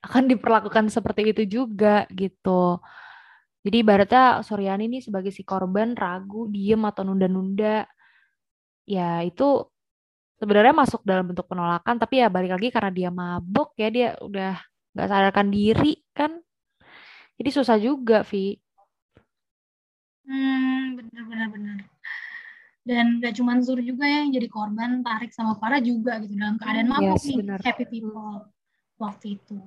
[0.05, 2.79] akan diperlakukan seperti itu juga gitu.
[3.67, 7.83] Jadi ibaratnya Suryani ini sebagai si korban ragu, diem atau nunda-nunda.
[8.87, 9.67] Ya itu
[10.39, 14.55] sebenarnya masuk dalam bentuk penolakan tapi ya balik lagi karena dia mabuk ya dia udah
[14.95, 16.39] nggak sadarkan diri kan?
[17.35, 18.55] Jadi susah juga Vi.
[20.23, 21.77] Hmm bener bener bener.
[22.87, 26.55] Dan gak cuma Zur juga ya yang jadi korban Tarik sama Farah juga gitu dalam
[26.55, 27.59] keadaan mabuk yes, nih bener.
[27.59, 28.47] happy people
[28.95, 29.59] waktu itu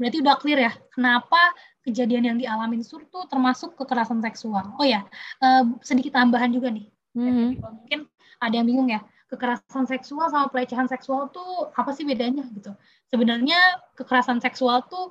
[0.00, 1.38] berarti udah clear ya kenapa
[1.86, 5.06] kejadian yang dialamin Sur tuh termasuk kekerasan seksual oh ya
[5.44, 7.48] uh, sedikit tambahan juga nih mm -hmm.
[7.62, 8.00] mungkin
[8.42, 9.00] ada yang bingung ya
[9.34, 12.70] kekerasan seksual sama pelecehan seksual tuh apa sih bedanya gitu.
[13.10, 13.58] Sebenarnya
[13.98, 15.10] kekerasan seksual tuh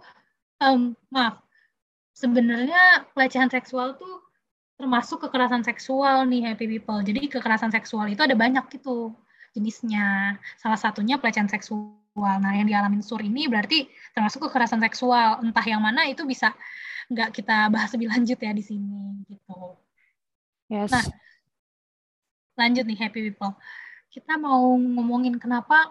[0.64, 1.44] um, maaf,
[2.16, 4.24] sebenarnya pelecehan seksual tuh
[4.80, 7.00] termasuk kekerasan seksual nih happy people.
[7.04, 9.12] Jadi kekerasan seksual itu ada banyak gitu
[9.54, 10.40] jenisnya.
[10.58, 12.00] Salah satunya pelecehan seksual.
[12.14, 15.42] Nah, yang dialami Sur ini berarti termasuk kekerasan seksual.
[15.42, 16.54] Entah yang mana itu bisa
[17.10, 19.78] nggak kita bahas lebih lanjut ya di sini gitu.
[20.70, 20.94] Yes.
[20.94, 21.06] Nah,
[22.54, 23.58] lanjut nih happy people
[24.14, 25.90] kita mau ngomongin kenapa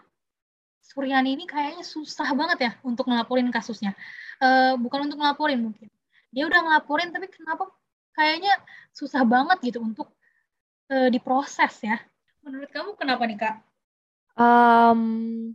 [0.83, 3.99] Suryani ini kayaknya susah banget ya untuk ngelaporin kasusnya.
[4.39, 5.91] Uh, bukan untuk ngelaporin mungkin.
[6.31, 7.71] Dia udah ngelaporin tapi kenapa
[8.15, 8.55] kayaknya
[8.95, 10.11] susah banget gitu untuk
[10.91, 11.99] uh, diproses ya.
[12.43, 13.57] Menurut kamu kenapa nih kak?
[14.39, 15.55] Um,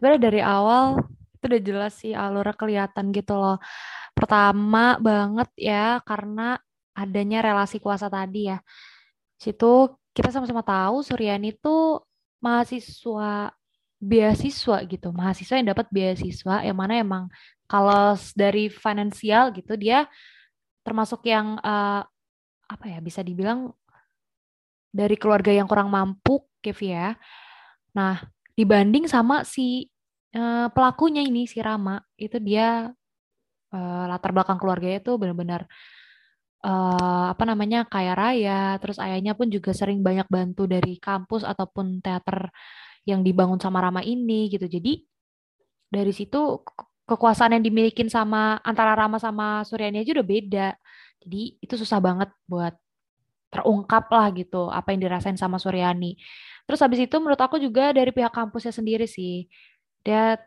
[0.00, 0.96] sebenarnya dari awal
[1.36, 3.60] itu udah jelas sih alurnya kelihatan gitu loh.
[4.16, 6.56] Pertama banget ya karena
[6.96, 8.64] adanya relasi kuasa tadi ya.
[9.36, 12.00] Situ kita sama-sama tahu Suryani itu
[12.40, 13.52] mahasiswa
[14.00, 17.28] beasiswa gitu, mahasiswa yang dapat beasiswa yang mana emang
[17.68, 20.08] kalau dari finansial gitu dia
[20.80, 22.00] termasuk yang uh,
[22.64, 23.68] apa ya bisa dibilang
[24.88, 27.14] dari keluarga yang kurang mampu, Kev ya.
[27.94, 28.18] Nah,
[28.58, 29.90] dibanding sama si
[30.36, 32.90] uh, pelakunya ini si Rama, itu dia
[33.74, 35.66] uh, latar belakang keluarganya tuh benar-benar
[36.64, 42.02] uh, apa namanya kaya raya, terus ayahnya pun juga sering banyak bantu dari kampus ataupun
[42.04, 42.50] teater
[43.08, 44.68] yang dibangun sama Rama ini gitu.
[44.68, 45.02] Jadi
[45.90, 46.62] dari situ
[47.08, 50.68] kekuasaan yang dimiliki sama antara Rama sama Suryani aja udah beda.
[51.20, 52.72] Jadi itu susah banget buat
[53.50, 56.14] terungkap lah gitu apa yang dirasain sama Suryani.
[56.66, 59.46] Terus habis itu menurut aku juga dari pihak kampusnya sendiri sih.
[60.04, 60.38] Dia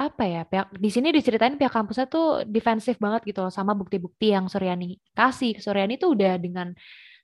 [0.00, 4.32] apa ya pihak di sini diceritain pihak kampusnya tuh defensif banget gitu loh sama bukti-bukti
[4.32, 5.58] yang Suryani kasih.
[5.60, 6.72] Suryani tuh udah dengan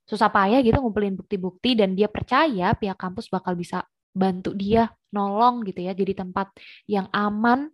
[0.06, 3.82] susah payah gitu ngumpulin bukti-bukti dan dia percaya pihak kampus bakal bisa
[4.14, 6.54] bantu dia nolong gitu ya jadi tempat
[6.86, 7.68] yang aman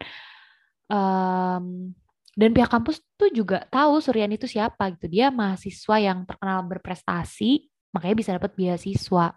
[0.88, 1.92] um,
[2.32, 7.68] dan pihak kampus tuh juga tahu Suryani itu siapa gitu dia mahasiswa yang terkenal berprestasi
[7.92, 9.36] makanya bisa dapat beasiswa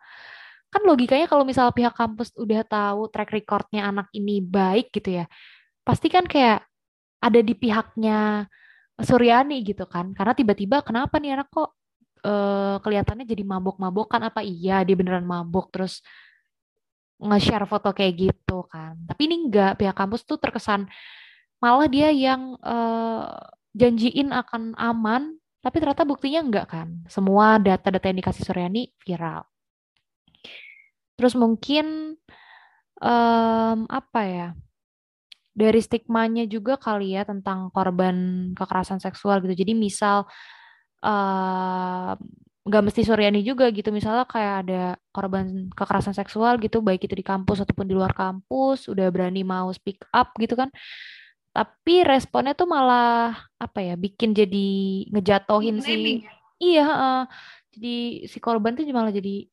[0.70, 5.26] kan logikanya kalau misal pihak kampus udah tahu track recordnya anak ini baik gitu ya
[5.86, 6.66] pasti kan kayak
[7.22, 8.46] ada di pihaknya
[8.96, 10.16] Suryani gitu kan.
[10.16, 11.76] Karena tiba-tiba kenapa nih anak kok
[12.24, 14.24] uh, kelihatannya jadi mabok-mabokan?
[14.24, 16.00] Apa iya dia beneran mabok terus
[17.20, 18.96] nge-share foto kayak gitu kan?
[19.04, 20.88] Tapi ini enggak pihak kampus tuh terkesan
[21.60, 23.32] malah dia yang uh,
[23.76, 26.88] janjiin akan aman tapi ternyata buktinya enggak kan.
[27.12, 29.44] Semua data-data yang dikasih Suryani viral
[31.16, 32.20] terus mungkin
[33.00, 34.50] um, apa ya
[35.56, 39.56] dari stigmanya juga kali ya tentang korban kekerasan seksual gitu.
[39.56, 40.28] Jadi misal
[41.00, 42.12] uh,
[42.68, 43.88] nggak mesti Suryani juga gitu.
[43.96, 44.84] Misalnya kayak ada
[45.16, 49.72] korban kekerasan seksual gitu baik itu di kampus ataupun di luar kampus udah berani mau
[49.72, 50.68] speak up gitu kan.
[51.56, 54.68] Tapi responnya tuh malah apa ya bikin jadi
[55.08, 56.28] ngejatohin si
[56.60, 57.24] iya uh,
[57.72, 59.48] jadi si korban tuh malah jadi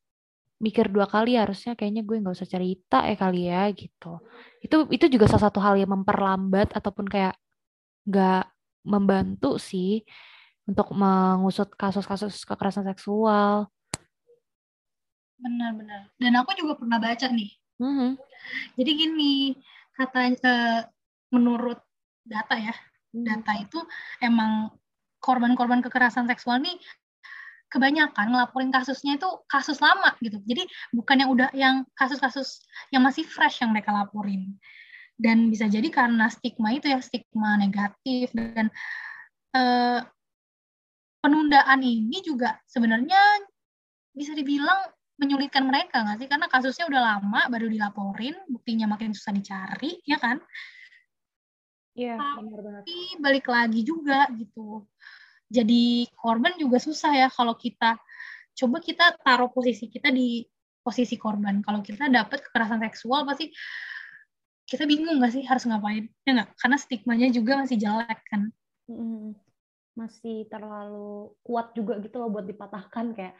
[0.63, 4.23] mikir dua kali harusnya kayaknya gue nggak usah cerita eh kali ya gitu
[4.63, 7.35] itu itu juga salah satu hal yang memperlambat ataupun kayak
[8.07, 8.47] nggak
[8.87, 10.07] membantu sih
[10.63, 13.67] untuk mengusut kasus-kasus kekerasan seksual
[15.35, 17.51] benar-benar dan aku juga pernah baca nih
[17.83, 18.11] mm-hmm.
[18.79, 19.59] jadi gini
[19.99, 20.81] katanya uh,
[21.35, 21.83] menurut
[22.23, 22.75] data ya
[23.11, 23.25] hmm.
[23.27, 23.79] data itu
[24.23, 24.71] emang
[25.19, 26.75] korban-korban kekerasan seksual nih
[27.73, 30.37] kebanyakan ngelaporin kasusnya itu kasus lama gitu.
[30.45, 32.61] Jadi bukan yang udah yang kasus-kasus
[32.93, 34.53] yang masih fresh yang mereka laporin.
[35.17, 38.69] Dan bisa jadi karena stigma itu ya stigma negatif dan
[39.57, 40.05] uh,
[41.21, 43.17] penundaan ini juga sebenarnya
[44.13, 46.29] bisa dibilang menyulitkan mereka nggak sih?
[46.29, 50.41] Karena kasusnya udah lama baru dilaporin, buktinya makin susah dicari, ya kan?
[51.93, 52.81] Iya, benar-benar.
[52.81, 54.89] Tapi balik lagi juga gitu.
[55.49, 57.99] Jadi korban juga susah ya kalau kita
[58.53, 60.45] coba kita taruh posisi kita di
[60.83, 61.63] posisi korban.
[61.63, 63.49] Kalau kita dapat kekerasan seksual pasti
[64.67, 66.11] kita bingung nggak sih harus ngapain?
[66.27, 66.49] Ya nggak?
[66.59, 68.51] Karena stigmanya juga masih jelek kan.
[69.95, 73.35] Masih terlalu kuat juga gitu loh buat dipatahkan kayak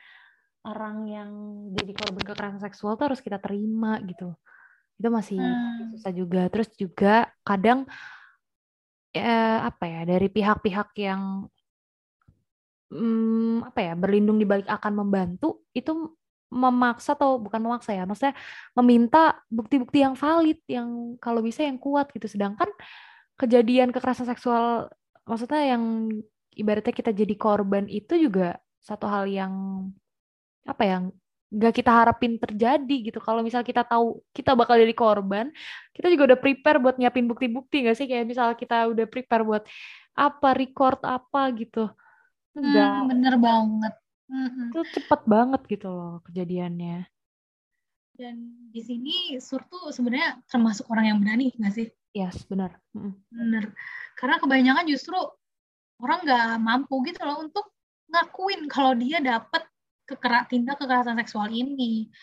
[0.63, 1.31] orang yang
[1.75, 4.31] jadi korban kekerasan seksual tuh harus kita terima gitu.
[4.95, 5.99] Itu masih hmm.
[5.99, 6.47] susah juga.
[6.47, 7.83] Terus juga kadang
[9.13, 11.45] ya apa ya dari pihak-pihak yang
[12.93, 16.13] hmm, apa ya berlindung di balik akan membantu itu
[16.53, 18.38] memaksa atau bukan memaksa ya, maksudnya
[18.77, 22.29] meminta bukti-bukti yang valid yang kalau bisa yang kuat gitu.
[22.29, 22.69] Sedangkan
[23.41, 24.93] kejadian kekerasan seksual
[25.25, 25.84] maksudnya yang
[26.53, 29.53] ibaratnya kita jadi korban itu juga satu hal yang
[30.63, 30.97] apa ya
[31.53, 33.19] nggak kita harapin terjadi gitu.
[33.21, 35.53] Kalau misal kita tahu kita bakal jadi korban,
[35.93, 38.08] kita juga udah prepare buat nyiapin bukti-bukti nggak sih?
[38.10, 39.63] Kayak misal kita udah prepare buat
[40.17, 41.89] apa record apa gitu.
[42.53, 42.89] Enggak.
[42.89, 43.93] Hmm, bener banget.
[44.29, 47.05] hmm Itu cepet banget gitu loh kejadiannya.
[48.13, 51.87] Dan di sini Sur tuh sebenarnya termasuk orang yang berani nggak sih?
[52.13, 52.77] Yes, benar.
[53.33, 53.73] Benar.
[54.13, 55.17] Karena kebanyakan justru
[55.97, 57.73] orang nggak mampu gitu loh untuk
[58.13, 59.65] ngakuin kalau dia dapat
[60.05, 62.13] kekerak tindak kekerasan seksual ini.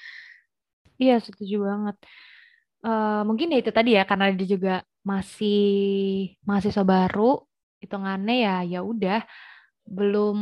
[1.00, 1.96] Iya, setuju banget.
[2.86, 5.58] Uh, mungkin ya itu tadi ya karena dia juga masih
[6.46, 7.40] mahasiswa baru,
[7.82, 9.24] hitungannya ya ya udah
[9.90, 10.38] belum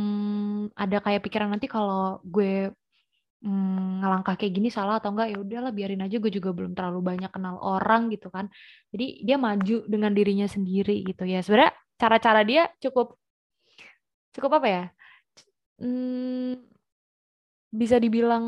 [0.77, 2.69] ada kayak pikiran nanti kalau gue
[3.41, 6.21] hmm, ngelangkah kayak gini salah atau enggak ya udahlah biarin aja.
[6.21, 8.45] Gue juga belum terlalu banyak kenal orang gitu kan.
[8.93, 11.41] Jadi dia maju dengan dirinya sendiri gitu ya.
[11.41, 13.17] Sebenarnya cara-cara dia cukup
[14.37, 14.83] cukup apa ya?
[15.81, 16.61] Hmm,
[17.73, 18.45] bisa dibilang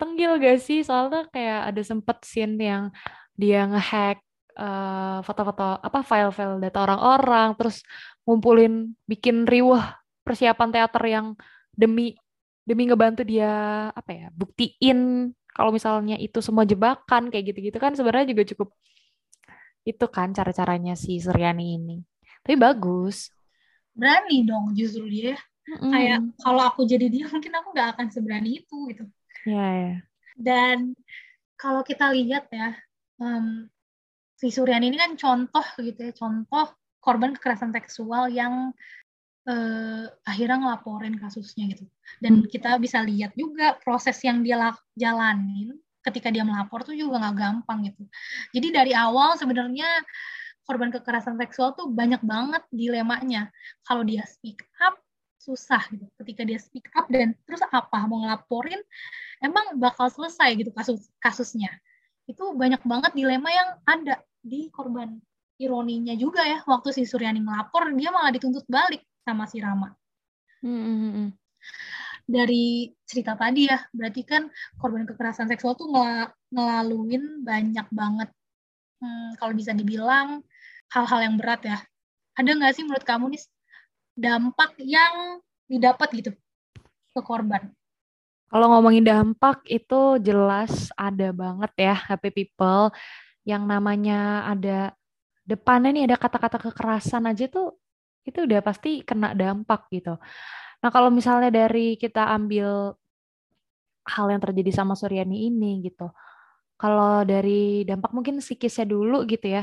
[0.00, 0.80] tenggil gak sih?
[0.80, 2.84] Soalnya kayak ada sempet scene yang
[3.36, 4.24] dia ngehack
[4.60, 7.80] uh, foto-foto apa file-file data orang-orang terus
[8.30, 9.82] ngumpulin bikin riuh
[10.22, 11.26] persiapan teater yang
[11.74, 12.14] demi
[12.62, 18.30] demi ngebantu dia apa ya buktiin kalau misalnya itu semua jebakan kayak gitu-gitu kan sebenarnya
[18.30, 18.70] juga cukup
[19.82, 21.98] itu kan cara-caranya si Suryani ini
[22.46, 23.34] tapi bagus
[23.90, 25.34] berani dong justru dia
[25.66, 25.90] mm.
[25.90, 29.04] kayak kalau aku jadi dia mungkin aku nggak akan seberani itu gitu
[29.50, 29.98] yeah, yeah.
[30.38, 30.94] dan
[31.58, 32.78] kalau kita lihat ya
[33.18, 33.66] um,
[34.38, 38.72] si Suryani ini kan contoh gitu ya contoh korban kekerasan seksual yang
[39.48, 41.84] uh, akhirnya ngelaporin kasusnya gitu.
[42.20, 42.52] Dan mm.
[42.52, 47.78] kita bisa lihat juga proses yang dia jalanin ketika dia melapor tuh juga nggak gampang
[47.92, 48.04] gitu.
[48.56, 49.88] Jadi dari awal sebenarnya
[50.64, 53.52] korban kekerasan seksual tuh banyak banget dilemanya.
[53.84, 54.96] Kalau dia speak up
[55.40, 56.04] susah gitu.
[56.20, 58.04] Ketika dia speak up dan terus apa?
[58.08, 58.80] Mau ngelaporin
[59.40, 61.72] emang bakal selesai gitu kasus kasusnya.
[62.28, 65.20] Itu banyak banget dilema yang ada di korban
[65.60, 69.92] ironinya juga ya waktu si Suryani ngelapor dia malah dituntut balik sama si Rama
[70.64, 71.36] hmm.
[72.24, 74.48] dari cerita tadi ya berarti kan
[74.80, 78.32] korban kekerasan seksual tuh ngel ngelaluin banyak banget
[79.04, 80.40] hmm, kalau bisa dibilang
[80.90, 81.78] hal-hal yang berat ya
[82.40, 83.42] ada nggak sih menurut kamu nih
[84.16, 86.30] dampak yang didapat gitu
[87.14, 87.70] ke korban?
[88.50, 92.90] Kalau ngomongin dampak itu jelas ada banget ya happy people
[93.46, 94.90] yang namanya ada
[95.50, 97.74] depannya nih ada kata-kata kekerasan aja tuh
[98.22, 100.14] itu udah pasti kena dampak gitu.
[100.80, 102.94] Nah kalau misalnya dari kita ambil
[104.06, 106.08] hal yang terjadi sama Suryani ini gitu,
[106.80, 109.62] kalau dari dampak mungkin psikisnya dulu gitu ya,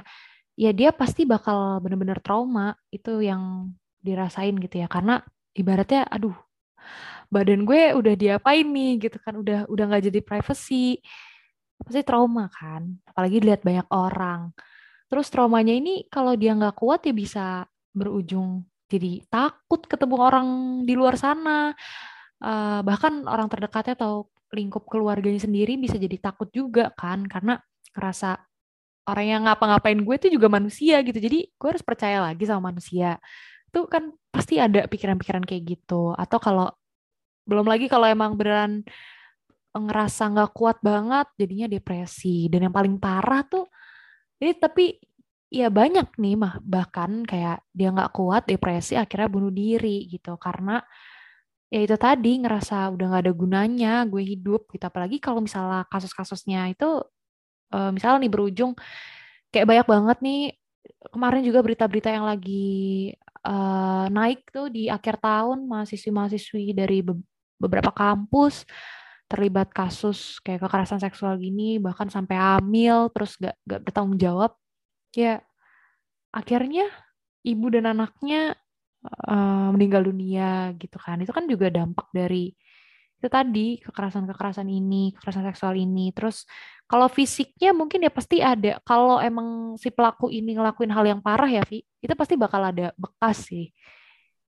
[0.53, 4.87] ya dia pasti bakal bener-bener trauma itu yang dirasain gitu ya.
[4.89, 5.21] Karena
[5.57, 6.37] ibaratnya aduh
[7.27, 11.01] badan gue udah diapain nih gitu kan udah udah nggak jadi privacy
[11.81, 12.85] pasti trauma kan.
[13.09, 14.53] Apalagi dilihat banyak orang
[15.07, 17.45] terus traumanya ini kalau dia nggak kuat ya bisa
[17.95, 20.47] berujung jadi takut ketemu orang
[20.87, 21.75] di luar sana.
[22.37, 27.59] Uh, bahkan orang terdekatnya atau lingkup keluarganya sendiri bisa jadi takut juga kan karena
[27.97, 28.39] ngerasa
[29.09, 31.19] orang yang ngapa-ngapain gue itu juga manusia gitu.
[31.19, 33.19] Jadi gue harus percaya lagi sama manusia.
[33.67, 36.15] Itu kan pasti ada pikiran-pikiran kayak gitu.
[36.15, 36.71] Atau kalau
[37.43, 38.87] belum lagi kalau emang beneran
[39.75, 42.47] ngerasa nggak kuat banget jadinya depresi.
[42.47, 43.67] Dan yang paling parah tuh
[44.41, 44.97] ini tapi
[45.47, 50.35] ya banyak nih mah bahkan kayak dia nggak kuat depresi akhirnya bunuh diri gitu.
[50.37, 50.81] Karena
[51.67, 54.85] ya itu tadi ngerasa udah nggak ada gunanya gue hidup gitu.
[54.87, 57.01] Apalagi kalau misalnya kasus-kasusnya itu
[57.73, 58.71] uh, misalnya nih berujung
[59.51, 60.41] kayak banyak banget nih
[61.11, 63.11] kemarin juga berita-berita yang lagi
[63.47, 67.15] uh, naik tuh di akhir tahun mahasiswi-mahasiswi dari be
[67.57, 68.69] beberapa kampus
[69.27, 74.55] terlibat kasus kayak kekerasan seksual gini bahkan sampai hamil terus gak, gak bertanggung jawab.
[75.15, 75.43] Ya
[76.31, 76.87] akhirnya
[77.43, 78.55] ibu dan anaknya
[79.27, 81.19] uh, meninggal dunia gitu kan.
[81.19, 82.55] Itu kan juga dampak dari
[83.17, 86.13] itu tadi kekerasan-kekerasan ini kekerasan seksual ini.
[86.13, 86.45] Terus
[86.85, 88.79] kalau fisiknya mungkin ya pasti ada.
[88.85, 92.93] Kalau emang si pelaku ini ngelakuin hal yang parah ya Vi itu pasti bakal ada
[92.95, 93.73] bekas sih.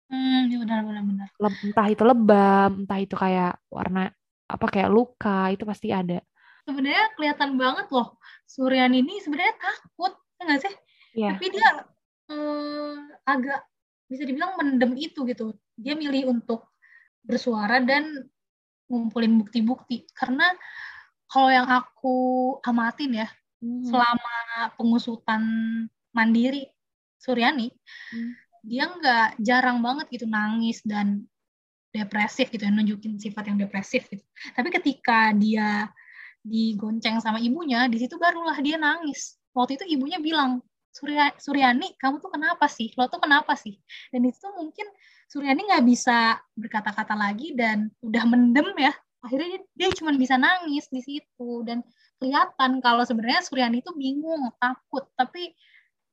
[0.05, 1.27] Hmm, ya benar benar benar.
[1.65, 4.13] entah itu lebam, entah itu kayak warna
[4.45, 6.21] apa kayak luka itu pasti ada.
[6.65, 10.73] Sebenarnya kelihatan banget loh Suryan ini sebenarnya takut, ya nggak sih?
[11.17, 11.33] Yeah.
[11.37, 11.69] Tapi dia
[12.33, 13.61] eh, agak
[14.05, 15.53] bisa dibilang mendem itu gitu.
[15.77, 16.69] Dia milih untuk
[17.25, 18.29] bersuara dan
[18.85, 20.53] ngumpulin bukti-bukti karena
[21.25, 22.17] kalau yang aku
[22.61, 23.27] amatin ya
[23.65, 23.89] hmm.
[23.89, 24.35] selama
[24.77, 25.41] pengusutan
[26.13, 26.69] mandiri
[27.17, 27.73] Suryani
[28.13, 28.31] hmm.
[28.61, 31.25] dia nggak jarang banget gitu nangis dan
[31.95, 34.23] depresif gitu ya nunjukin sifat yang depresif gitu.
[34.51, 35.87] Tapi ketika dia
[36.45, 39.39] digonceng sama ibunya di situ barulah dia nangis.
[39.55, 40.59] Waktu itu ibunya bilang
[40.95, 42.91] Surya, Suryani kamu tuh kenapa sih?
[42.95, 43.75] Lo tuh kenapa sih?
[44.11, 44.87] Dan itu mungkin
[45.27, 48.95] Suryani nggak bisa berkata-kata lagi dan udah mendem ya.
[49.19, 51.51] Akhirnya dia, dia cuma bisa nangis di situ.
[51.67, 51.83] Dan
[52.15, 55.03] kelihatan kalau sebenarnya Suryani itu bingung takut.
[55.19, 55.51] Tapi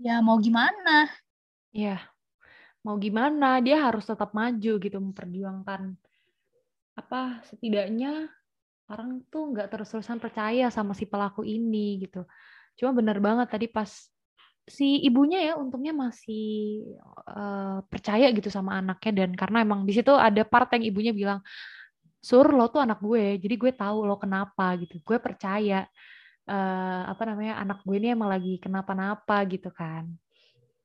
[0.02, 1.06] ya mau gimana?
[1.70, 2.02] Iya,
[2.82, 5.94] mau gimana dia harus tetap maju gitu memperjuangkan.
[6.98, 8.28] Apa setidaknya
[8.90, 12.26] orang tuh nggak terus-terusan percaya sama si pelaku ini gitu.
[12.76, 13.88] Cuma benar banget tadi pas
[14.62, 16.86] si ibunya ya untungnya masih
[17.26, 19.24] uh, percaya gitu sama anaknya.
[19.24, 21.40] Dan karena emang di situ ada part yang ibunya bilang
[22.22, 24.98] sur lo tuh anak gue jadi gue tahu lo kenapa gitu.
[25.06, 25.86] Gue percaya
[26.50, 30.10] uh, apa namanya anak gue ini emang lagi kenapa-napa gitu kan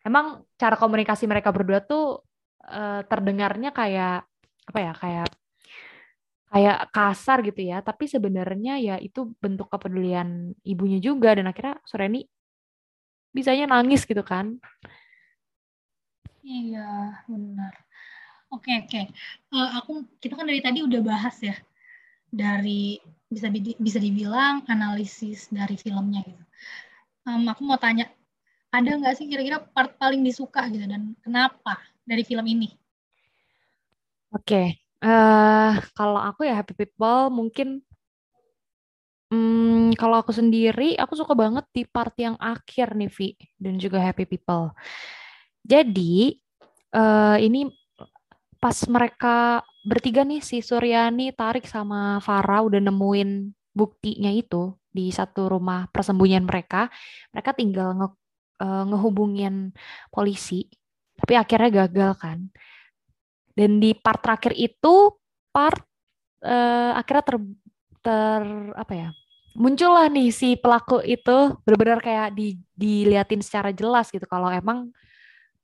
[0.08, 2.24] emang cara komunikasi mereka berdua tuh
[2.64, 4.24] uh, terdengarnya kayak
[4.68, 5.30] apa ya kayak
[6.48, 7.84] kayak kasar gitu ya.
[7.84, 11.36] Tapi sebenarnya ya itu bentuk kepedulian ibunya juga.
[11.36, 12.24] Dan akhirnya Soreni
[13.36, 14.56] bisanya nangis gitu kan.
[16.48, 17.74] Iya benar.
[18.48, 19.02] Oke oke.
[19.52, 19.92] Uh, aku
[20.24, 21.56] kita kan dari tadi udah bahas ya.
[22.32, 22.96] Dari
[23.28, 26.44] bisa bisa dibilang analisis dari filmnya gitu.
[27.28, 28.08] Um, aku mau tanya
[28.72, 32.70] ada nggak sih kira-kira part paling disuka gitu dan kenapa dari film ini?
[34.36, 34.68] Oke, okay.
[35.08, 37.84] uh, eh, kalau aku ya Happy People mungkin
[39.28, 44.00] Hmm, kalau aku sendiri, aku suka banget di part yang akhir nih, Vi, dan juga
[44.00, 44.72] Happy People.
[45.68, 46.40] Jadi,
[46.96, 47.68] uh, ini
[48.56, 55.52] pas mereka bertiga nih, si Suryani, Tarik, sama Farah udah nemuin buktinya itu di satu
[55.52, 56.88] rumah persembunyian mereka,
[57.36, 58.08] mereka tinggal nge
[58.62, 59.74] uh, ngehubungin
[60.10, 60.68] polisi,
[61.18, 62.40] tapi akhirnya gagal kan.
[63.58, 65.18] Dan di part terakhir itu
[65.50, 65.82] part
[66.46, 67.38] uh, akhirnya ter
[68.06, 68.42] ter
[68.78, 69.10] apa ya?
[69.58, 74.94] muncullah nih si pelaku itu benar-benar kayak di diliatin secara jelas gitu kalau emang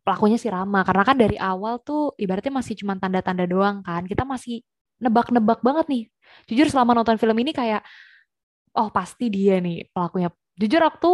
[0.02, 4.26] pelakunya si Rama karena kan dari awal tuh ibaratnya masih cuma tanda-tanda doang kan kita
[4.26, 4.66] masih
[4.98, 6.04] nebak-nebak banget nih
[6.50, 7.86] jujur selama nonton film ini kayak
[8.74, 11.12] oh pasti dia nih pelakunya jujur waktu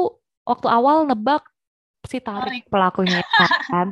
[0.48, 1.49] waktu awal nebak
[2.06, 3.24] si tarik pelakunya
[3.72, 3.92] kan.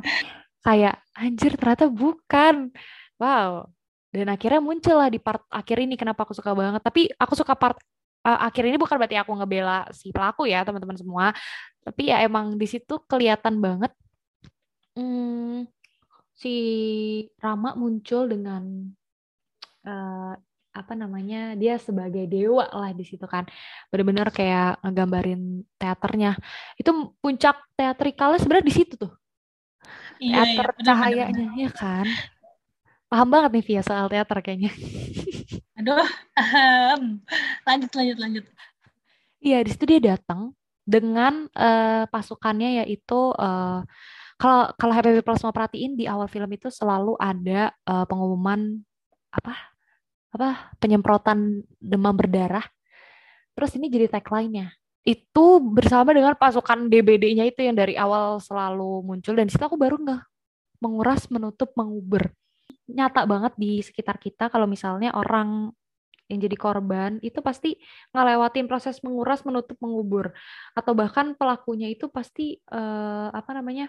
[0.64, 2.72] Kayak anjir ternyata bukan.
[3.20, 3.68] Wow.
[4.08, 6.80] Dan akhirnya muncul lah di part akhir ini kenapa aku suka banget.
[6.80, 7.76] Tapi aku suka part
[8.24, 11.36] uh, akhir ini bukan berarti aku ngebela si pelaku ya teman-teman semua.
[11.84, 13.92] Tapi ya emang di situ kelihatan banget
[14.98, 15.70] hmm,
[16.34, 16.54] si
[17.38, 18.90] Rama muncul dengan
[19.86, 20.34] uh,
[20.78, 23.44] apa namanya dia sebagai dewa lah di situ kan.
[23.90, 26.38] Benar-benar kayak ngegambarin teaternya.
[26.78, 29.12] Itu puncak teatrikalnya sebenarnya di situ tuh.
[30.22, 32.06] Iya, teater iya, cahayanya ya kan?
[33.08, 34.72] Paham banget nih Via soal teater kayaknya.
[35.78, 37.22] Aduh um,
[37.66, 38.44] lanjut lanjut lanjut.
[39.38, 40.52] Iya di situ dia datang
[40.82, 43.84] dengan uh, pasukannya yaitu uh,
[44.38, 48.80] kalau kalau Happy People semua perhatiin di awal film itu selalu ada uh, pengumuman
[49.28, 49.67] apa
[50.32, 52.64] apa penyemprotan demam berdarah.
[53.56, 54.70] Terus ini jadi tagline-nya.
[55.02, 59.96] Itu bersama dengan pasukan DBD-nya itu yang dari awal selalu muncul dan situ aku baru
[59.98, 60.22] nggak
[60.84, 62.30] menguras, menutup, mengubur.
[62.88, 65.72] Nyata banget di sekitar kita kalau misalnya orang
[66.28, 67.80] yang jadi korban itu pasti
[68.12, 70.36] ngelewatin proses menguras, menutup, mengubur,
[70.76, 73.88] atau bahkan pelakunya itu pasti uh, apa namanya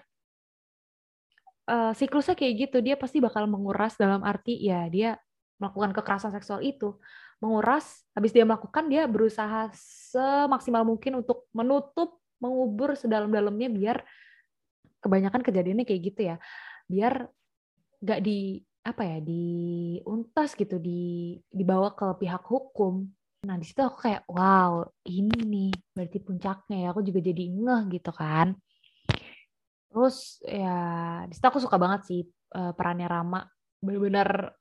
[1.68, 5.20] uh, siklusnya kayak gitu, dia pasti bakal menguras dalam arti ya dia
[5.60, 6.96] melakukan kekerasan seksual itu
[7.40, 13.96] menguras habis dia melakukan dia berusaha semaksimal mungkin untuk menutup mengubur sedalam-dalamnya biar
[15.00, 16.36] kebanyakan kejadiannya kayak gitu ya.
[16.88, 17.28] Biar
[18.00, 23.08] nggak di apa ya diuntas gitu di dibawa ke pihak hukum.
[23.44, 27.82] Nah di situ aku kayak wow ini nih berarti puncaknya ya aku juga jadi ngeh
[28.00, 28.56] gitu kan.
[29.92, 30.80] Terus ya
[31.28, 32.20] di situ aku suka banget sih
[32.56, 33.40] uh, perannya Rama.
[33.80, 34.59] Benar-benar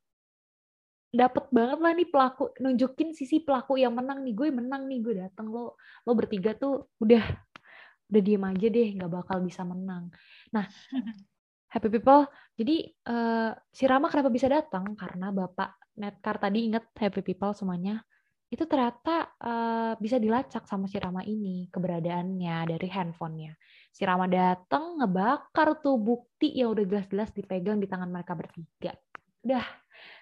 [1.10, 5.14] dapet banget lah nih pelaku nunjukin sisi pelaku yang menang nih gue menang nih gue
[5.26, 5.74] datang lo
[6.06, 7.24] lo bertiga tuh udah
[8.10, 10.14] udah diem aja deh nggak bakal bisa menang.
[10.54, 10.66] Nah
[11.74, 17.26] happy people jadi uh, si Rama kenapa bisa datang karena bapak Netcar tadi inget happy
[17.26, 18.02] people semuanya
[18.50, 23.54] itu ternyata uh, bisa dilacak sama si Rama ini keberadaannya dari handphonenya.
[23.94, 28.98] Si Rama datang ngebakar tuh bukti yang udah jelas-jelas dipegang di tangan mereka bertiga.
[29.46, 29.62] Udah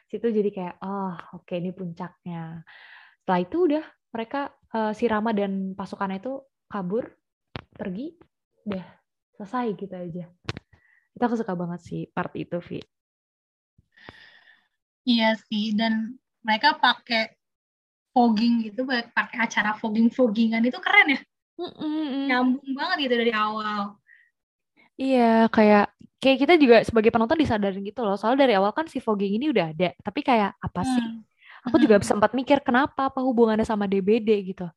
[0.07, 2.63] situ jadi kayak oh oke okay, ini puncaknya.
[3.23, 6.39] Setelah itu udah mereka uh, si Rama dan pasukannya itu
[6.71, 7.11] kabur
[7.75, 8.15] pergi
[8.67, 8.85] udah
[9.35, 10.25] selesai gitu aja.
[11.13, 12.79] Itu aku suka banget sih part itu Vi
[15.07, 17.31] iya sih dan mereka pakai
[18.11, 18.83] fogging gitu
[19.15, 21.21] pakai acara fogging foggingan itu keren ya.
[21.57, 22.25] Mm -mm.
[22.29, 23.97] nyambung banget gitu dari awal.
[24.97, 25.93] Iya, kayak
[26.27, 28.19] kayak kita juga sebagai penonton disadarin gitu loh.
[28.19, 30.99] Soalnya dari awal kan si fogging ini udah ada, tapi kayak apa sih?
[30.99, 31.23] Hmm.
[31.71, 32.03] Aku juga hmm.
[32.03, 34.67] sempat mikir kenapa apa hubungannya sama DBD gitu.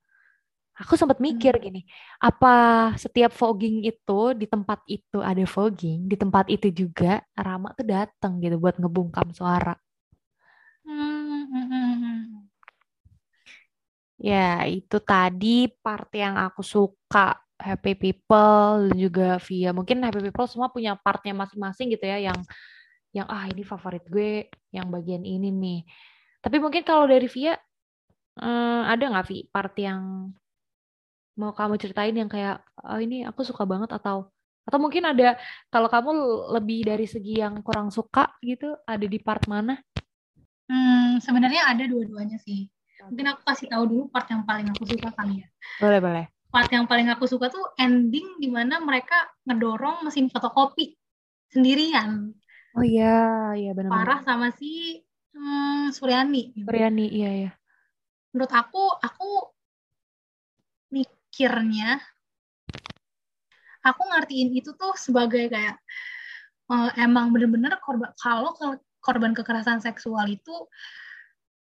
[0.78, 1.62] Aku sempat mikir hmm.
[1.66, 1.80] gini,
[2.22, 2.54] apa
[2.94, 8.38] setiap fogging itu di tempat itu ada fogging, di tempat itu juga Rama tuh datang
[8.38, 9.74] gitu buat ngebungkam suara.
[10.86, 12.46] Hmm.
[14.20, 19.70] Ya, itu tadi part yang aku suka Happy People dan juga Via.
[19.76, 22.38] Mungkin Happy People semua punya partnya masing-masing gitu ya yang
[23.12, 25.80] yang ah ini favorit gue yang bagian ini nih.
[26.40, 27.54] Tapi mungkin kalau dari Via
[28.40, 30.32] eh, ada nggak Vi part yang
[31.36, 34.28] mau kamu ceritain yang kayak oh, ini aku suka banget atau
[34.68, 35.40] atau mungkin ada
[35.72, 36.10] kalau kamu
[36.60, 39.80] lebih dari segi yang kurang suka gitu ada di part mana?
[40.70, 42.70] Hmm, sebenarnya ada dua-duanya sih.
[43.00, 45.48] Mungkin aku kasih tahu dulu part yang paling aku suka kali ya.
[45.80, 49.14] Boleh boleh part yang paling aku suka tuh ending di mana mereka
[49.46, 50.98] ngedorong mesin fotokopi
[51.50, 52.34] sendirian.
[52.74, 53.90] Oh iya, iya benar.
[53.90, 54.98] Parah sama si
[55.34, 56.54] hmm, Suryani.
[56.66, 57.50] Suryani, iya ya.
[58.34, 59.30] Menurut aku, aku
[60.90, 61.98] mikirnya,
[63.82, 65.78] aku ngertiin itu tuh sebagai kayak
[66.70, 68.54] uh, emang bener-bener korban kalau
[69.02, 70.54] korban kekerasan seksual itu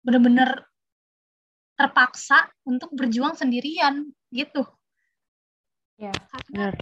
[0.01, 0.65] bener-bener
[1.75, 4.67] terpaksa untuk berjuang sendirian gitu.
[5.95, 6.11] Ya,
[6.51, 6.75] benar.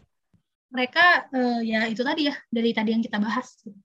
[0.72, 1.04] Mereka
[1.36, 3.60] uh, ya itu tadi ya dari tadi yang kita bahas.
[3.60, 3.76] Gitu.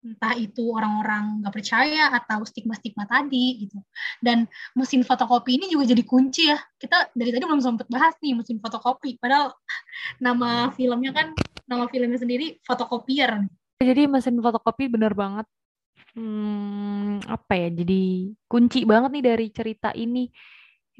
[0.00, 3.76] Entah itu orang-orang nggak percaya atau stigma-stigma tadi gitu.
[4.24, 6.56] Dan mesin fotokopi ini juga jadi kunci ya.
[6.80, 9.20] Kita dari tadi belum sempat bahas nih mesin fotokopi.
[9.20, 9.52] Padahal
[10.16, 11.36] nama filmnya kan
[11.68, 13.44] nama filmnya sendiri fotokopier.
[13.84, 15.44] Jadi mesin fotokopi bener banget
[16.14, 20.30] hmm, apa ya jadi kunci banget nih dari cerita ini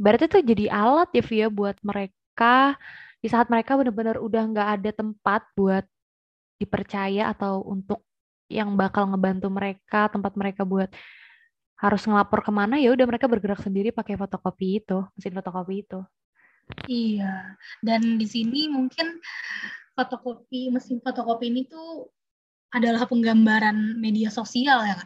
[0.01, 2.81] Berarti tuh jadi alat ya Via buat mereka.
[3.21, 5.85] Di saat mereka benar-benar udah nggak ada tempat buat
[6.57, 8.01] dipercaya atau untuk
[8.49, 10.89] yang bakal ngebantu mereka tempat mereka buat
[11.81, 16.01] harus ngelapor ke mana ya udah mereka bergerak sendiri pakai fotokopi itu mesin fotokopi itu.
[16.89, 17.57] Iya.
[17.85, 19.21] Dan di sini mungkin
[19.97, 22.09] fotokopi mesin fotokopi ini tuh
[22.71, 24.97] adalah penggambaran media sosial ya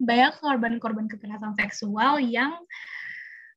[0.00, 2.56] banyak korban-korban kekerasan seksual yang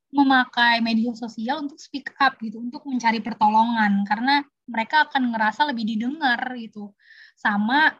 [0.09, 5.85] memakai media sosial untuk speak up gitu, untuk mencari pertolongan karena mereka akan ngerasa lebih
[5.85, 6.93] didengar gitu
[7.37, 7.93] sama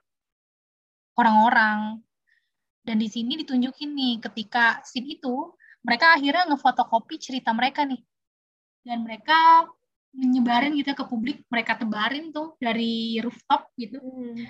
[1.18, 2.02] orang-orang.
[2.82, 5.54] Dan di sini ditunjukin nih ketika scene itu
[5.86, 8.02] mereka akhirnya ngefotokopi cerita mereka nih.
[8.82, 9.70] Dan mereka
[10.10, 14.02] menyebarin gitu ke publik, mereka tebarin tuh dari rooftop gitu.
[14.02, 14.42] Hmm.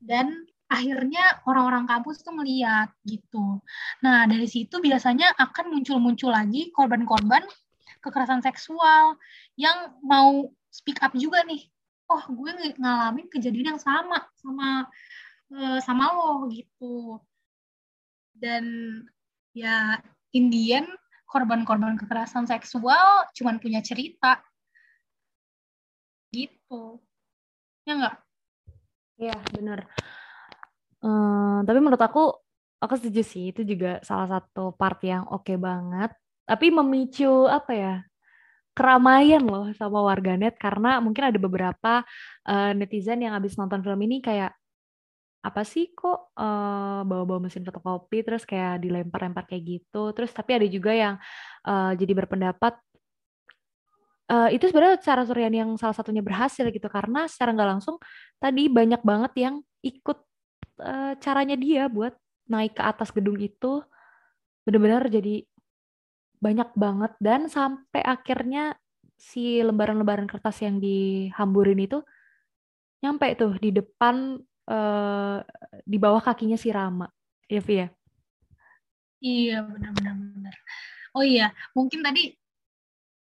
[0.00, 3.60] Dan akhirnya orang-orang kampus tuh melihat gitu.
[4.04, 7.40] Nah, dari situ biasanya akan muncul-muncul lagi korban-korban
[8.04, 9.16] kekerasan seksual
[9.56, 11.64] yang mau speak up juga nih.
[12.08, 14.68] Oh, gue ngalamin kejadian yang sama sama
[15.56, 17.16] uh, sama lo gitu.
[18.36, 18.64] Dan
[19.56, 19.98] ya
[20.36, 20.84] Indian
[21.24, 24.40] korban-korban kekerasan seksual cuman punya cerita
[26.28, 27.00] gitu.
[27.88, 28.16] Ya enggak?
[29.18, 29.88] Iya, benar
[31.64, 32.34] Tapi menurut aku,
[32.82, 36.10] aku setuju sih itu juga salah satu part yang oke okay banget.
[36.48, 37.94] Tapi memicu apa ya
[38.78, 42.06] keramaian loh sama warganet karena mungkin ada beberapa
[42.46, 44.54] uh, netizen yang habis nonton film ini kayak
[45.42, 50.66] apa sih kok uh, bawa-bawa mesin fotokopi terus kayak dilempar-lempar kayak gitu terus tapi ada
[50.70, 51.14] juga yang
[51.66, 52.78] uh, jadi berpendapat
[54.30, 57.98] uh, itu sebenarnya cara Suryan yang salah satunya berhasil gitu karena secara nggak langsung
[58.38, 60.27] tadi banyak banget yang ikut
[60.80, 62.14] uh, caranya dia buat
[62.48, 63.84] naik ke atas gedung itu
[64.64, 65.44] benar-benar jadi
[66.38, 67.12] banyak banget.
[67.18, 68.78] Dan sampai akhirnya
[69.18, 71.98] si lembaran-lembaran kertas yang dihamburin itu
[73.02, 74.38] nyampe tuh di depan
[74.70, 75.38] uh,
[75.86, 77.06] di bawah kakinya si Rama.
[77.48, 77.88] Ya Via?
[79.18, 80.54] Iya benar-benar benar
[81.18, 82.38] oh iya mungkin tadi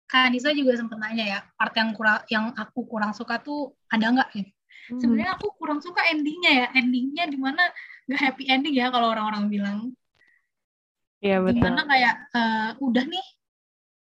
[0.06, 4.06] Kak Anissa juga sempat nanya ya part yang kurang yang aku kurang suka tuh ada
[4.12, 4.52] nggak gitu
[4.92, 5.00] hmm.
[5.02, 7.64] sebenarnya aku kurang suka endingnya ya endingnya di mana
[8.06, 9.78] nggak happy ending ya kalau orang-orang bilang
[11.26, 11.58] Iya betul.
[11.58, 13.28] Di mana kayak uh, udah nih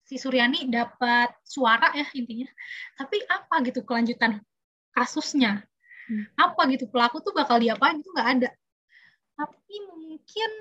[0.02, 2.50] si Suryani dapat suara ya intinya,
[2.98, 4.42] tapi apa gitu kelanjutan
[4.98, 5.62] kasusnya?
[6.10, 6.26] Hmm.
[6.34, 8.50] Apa gitu pelaku tuh bakal diapain itu nggak ada.
[9.38, 10.52] Tapi mungkin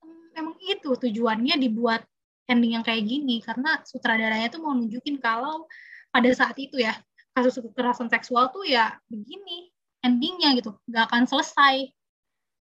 [0.00, 2.00] um, emang itu tujuannya dibuat
[2.48, 5.68] ending yang kayak gini karena sutradaranya tuh mau nunjukin kalau
[6.10, 6.96] pada saat itu ya
[7.34, 9.70] kasus kekerasan seksual tuh ya begini
[10.02, 10.74] endingnya gitu.
[10.90, 11.88] Nggak akan selesai.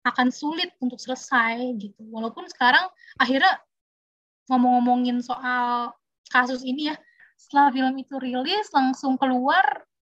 [0.05, 2.01] Akan sulit untuk selesai gitu.
[2.13, 2.85] Walaupun sekarang
[3.17, 3.57] akhirnya
[4.49, 5.97] ngomong-ngomongin soal
[6.29, 6.95] kasus ini ya
[7.35, 9.65] setelah film itu rilis langsung keluar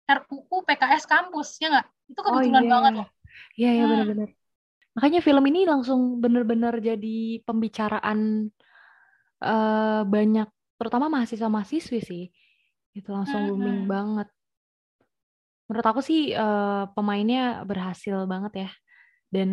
[0.07, 1.87] RUU PKS kampus ya nggak?
[2.11, 2.71] Itu kebetulan oh, iya.
[2.71, 3.07] banget loh.
[3.55, 3.91] Iya iya hmm.
[3.91, 4.29] benar-benar.
[4.91, 8.51] Makanya film ini langsung benar-benar jadi pembicaraan
[9.39, 12.25] uh, banyak terutama mahasiswa-mahasiswi sih.
[12.91, 13.55] Itu langsung mm-hmm.
[13.55, 14.27] booming banget
[15.71, 18.69] menurut aku sih uh, pemainnya berhasil banget ya.
[19.31, 19.49] Dan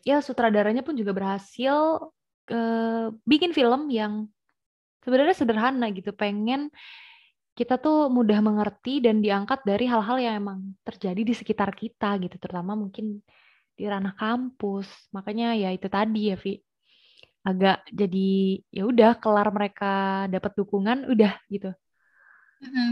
[0.00, 2.08] ya sutradaranya pun juga berhasil
[2.48, 4.32] uh, bikin film yang
[5.04, 6.16] sebenarnya sederhana gitu.
[6.16, 6.72] Pengen
[7.52, 12.40] kita tuh mudah mengerti dan diangkat dari hal-hal yang emang terjadi di sekitar kita gitu.
[12.40, 13.20] Terutama mungkin
[13.76, 14.88] di ranah kampus.
[15.12, 16.56] Makanya ya itu tadi ya Vi.
[17.44, 21.76] Agak jadi ya udah kelar mereka dapat dukungan udah gitu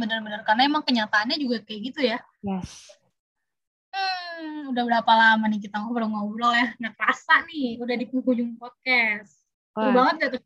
[0.01, 2.18] benar-benar karena emang kenyataannya juga kayak gitu ya.
[2.45, 2.93] Yes.
[3.93, 6.75] Hmm, udah berapa lama nih kita ngobrol-ngobrol ya?
[6.81, 9.45] Nggak kerasa nih udah di penghujung podcast.
[9.73, 9.95] Seru Wah.
[9.95, 10.43] banget ya tuh?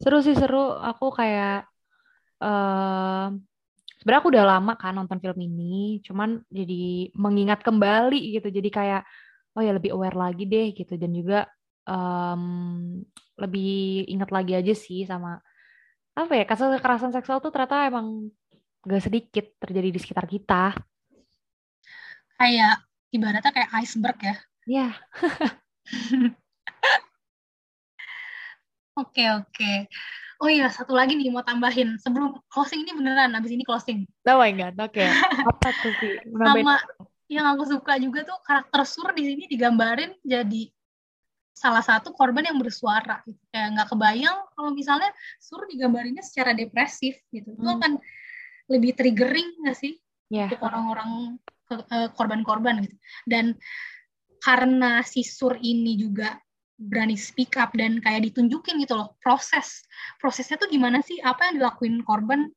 [0.00, 0.64] Seru sih seru.
[0.78, 1.68] Aku kayak
[2.40, 3.34] uh,
[4.00, 6.00] sebenarnya aku udah lama kan nonton film ini.
[6.00, 8.48] Cuman jadi mengingat kembali gitu.
[8.48, 9.02] Jadi kayak
[9.58, 10.94] oh ya lebih aware lagi deh gitu.
[10.96, 11.44] Dan juga
[11.84, 12.42] um,
[13.36, 15.40] lebih ingat lagi aja sih sama
[16.10, 18.28] apa ya kasus kekerasan seksual tuh ternyata emang
[18.84, 20.72] gak sedikit terjadi di sekitar kita.
[22.40, 22.80] Kayak
[23.12, 24.36] ibaratnya kayak iceberg ya.
[24.64, 24.88] Iya.
[29.00, 29.72] Oke oke.
[30.40, 34.04] Oh iya satu lagi nih mau tambahin sebelum closing ini beneran abis ini closing.
[34.28, 34.92] Oh my god, oke.
[34.92, 35.08] Okay.
[35.46, 36.20] Apa tuh sih?
[36.20, 36.76] Sama
[37.30, 40.68] yang aku suka juga tuh karakter Sur di sini digambarin jadi
[41.54, 43.38] salah satu korban yang bersuara gitu.
[43.52, 47.60] kayak nggak kebayang kalau misalnya suruh digambarinnya secara depresif gitu hmm.
[47.60, 47.92] itu akan
[48.70, 49.98] lebih triggering nggak sih
[50.30, 50.46] yeah.
[50.46, 51.36] untuk orang-orang
[51.74, 52.96] eh, korban-korban gitu.
[53.26, 53.58] Dan
[54.40, 56.38] karena si sur ini juga
[56.80, 59.84] berani speak up dan kayak ditunjukin gitu loh proses
[60.16, 61.20] prosesnya tuh gimana sih?
[61.20, 62.48] Apa yang dilakuin korban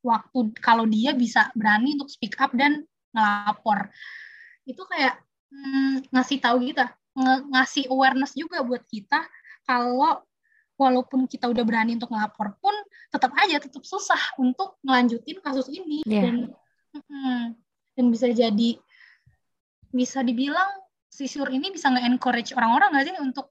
[0.00, 3.92] waktu kalau dia bisa berani untuk speak up dan ngelapor?
[4.64, 5.20] Itu kayak
[5.52, 9.24] hmm, ngasih tahu kita ng ngasih awareness juga buat kita
[9.64, 10.20] kalau
[10.76, 12.72] walaupun kita udah berani untuk ngelapor pun
[13.08, 16.24] tetap aja tetap susah untuk ngelanjutin kasus ini yeah.
[16.24, 16.36] dan
[16.96, 17.44] mm,
[17.96, 18.70] dan bisa jadi
[19.90, 20.68] bisa dibilang
[21.08, 23.46] si Sur ini bisa nge-encourage orang-orang nggak sih untuk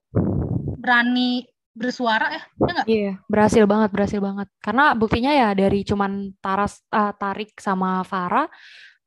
[0.78, 4.48] berani bersuara ya, ya Iya, yeah, berhasil banget, berhasil banget.
[4.64, 8.48] Karena buktinya ya dari cuman Taras, uh, Tarik sama Farah,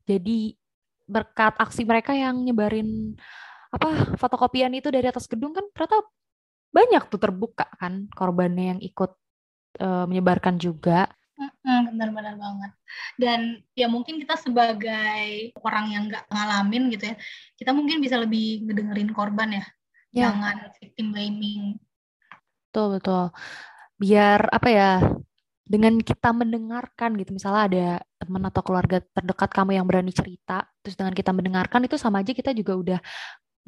[0.05, 0.53] jadi
[1.09, 3.17] berkat aksi mereka yang nyebarin
[3.73, 6.05] apa fotokopian itu dari atas gedung kan ternyata
[6.69, 9.13] banyak tuh terbuka kan korbannya yang ikut
[9.81, 11.09] uh, menyebarkan juga.
[11.63, 12.73] Benar-benar banget.
[13.15, 13.41] Dan
[13.79, 17.17] ya mungkin kita sebagai orang yang nggak ngalamin gitu ya,
[17.55, 19.65] kita mungkin bisa lebih ngedengerin korban ya,
[20.11, 20.31] ya.
[20.31, 21.63] jangan victim blaming.
[22.69, 23.25] Betul betul.
[23.99, 24.93] Biar apa ya?
[25.69, 30.97] Dengan kita mendengarkan gitu, misalnya ada teman atau keluarga terdekat kamu yang berani cerita, terus
[30.97, 33.01] dengan kita mendengarkan itu sama aja kita juga udah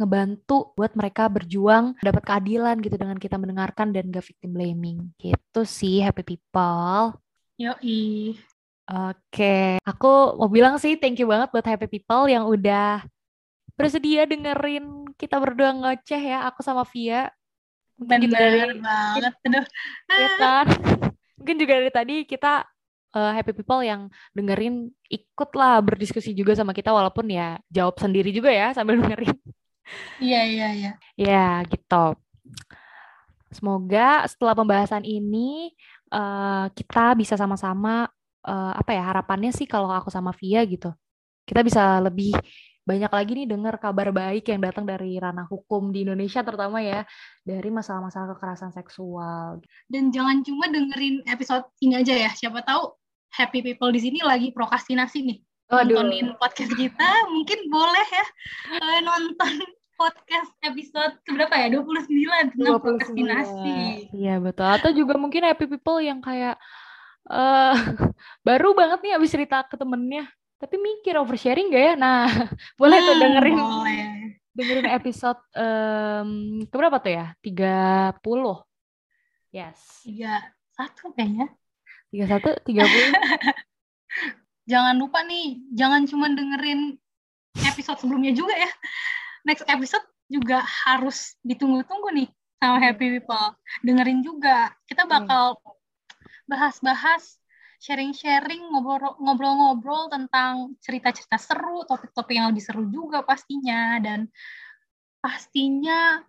[0.01, 5.69] ngebantu buat mereka berjuang dapat keadilan gitu dengan kita mendengarkan dan gak victim blaming gitu
[5.69, 7.21] sih happy people
[7.61, 8.35] yoi
[8.91, 13.07] Oke, aku mau bilang sih thank you banget buat happy people yang udah
[13.79, 17.31] bersedia dengerin kita berdua ngoceh ya, aku sama Via.
[17.95, 19.65] Mungkin Bener dari, banget, aduh.
[20.11, 20.67] Ya kan?
[21.39, 22.67] Mungkin juga dari tadi kita
[23.15, 28.51] uh, happy people yang dengerin ikutlah berdiskusi juga sama kita walaupun ya jawab sendiri juga
[28.51, 29.39] ya sambil dengerin.
[30.22, 30.93] Iya, iya, iya.
[31.16, 32.16] Ya, gitu.
[33.51, 35.74] Semoga setelah pembahasan ini
[36.14, 38.07] uh, kita bisa sama-sama
[38.47, 40.95] uh, apa ya harapannya sih kalau aku sama Via gitu.
[41.43, 42.31] Kita bisa lebih
[42.87, 47.07] banyak lagi nih dengar kabar baik yang datang dari ranah hukum di Indonesia terutama ya
[47.45, 49.62] dari masalah-masalah kekerasan seksual.
[49.87, 52.31] Dan jangan cuma dengerin episode ini aja ya.
[52.33, 52.95] Siapa tahu
[53.31, 55.39] happy people di sini lagi prokrastinasi nih.
[55.71, 56.03] Aduh.
[56.03, 58.27] Nontonin podcast kita, mungkin boleh ya
[58.75, 59.53] uh, nonton
[60.01, 61.71] podcast episode keberapa ya?
[61.71, 62.83] 29 tentang 29.
[62.83, 63.75] prokrastinasi.
[64.11, 64.66] Iya betul.
[64.66, 66.59] Atau juga mungkin happy people yang kayak
[67.31, 67.77] eh
[68.47, 70.27] baru banget nih abis cerita ke temennya,
[70.59, 71.95] tapi mikir oversharing gak ya?
[71.95, 72.27] Nah,
[72.81, 74.05] boleh tuh Hmm, dengerin Boleh.
[74.51, 76.31] dengerin episode em,
[76.66, 77.27] keberapa tuh ya?
[77.47, 78.18] 30.
[79.55, 79.79] Yes.
[80.03, 80.35] Tiga,
[80.75, 81.47] satu kayaknya.
[82.11, 84.50] 31, 30.
[84.71, 86.95] Jangan lupa nih, jangan cuma dengerin
[87.66, 88.71] episode sebelumnya juga ya.
[89.43, 92.29] Next episode juga harus ditunggu-tunggu nih
[92.62, 92.95] sama Iya.
[92.95, 93.49] Happy People.
[93.83, 94.71] Dengerin juga.
[94.87, 95.11] Kita Hmm.
[95.11, 95.59] bakal
[96.47, 97.43] bahas-bahas,
[97.83, 103.99] sharing-sharing, ngobrol- ngobrol-ngobrol tentang cerita-cerita seru, topik-topik yang lebih seru juga pastinya.
[103.99, 104.31] Dan
[105.18, 106.23] pastinya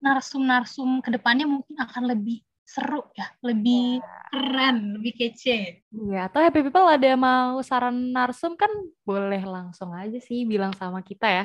[0.00, 3.96] narsum-narsum ke depannya mungkin akan lebih seru ya, lebih
[4.28, 5.80] keren, lebih kece.
[5.88, 8.68] Iya, atau happy people ada mau saran narsum kan
[9.08, 11.44] boleh langsung aja sih bilang sama kita ya.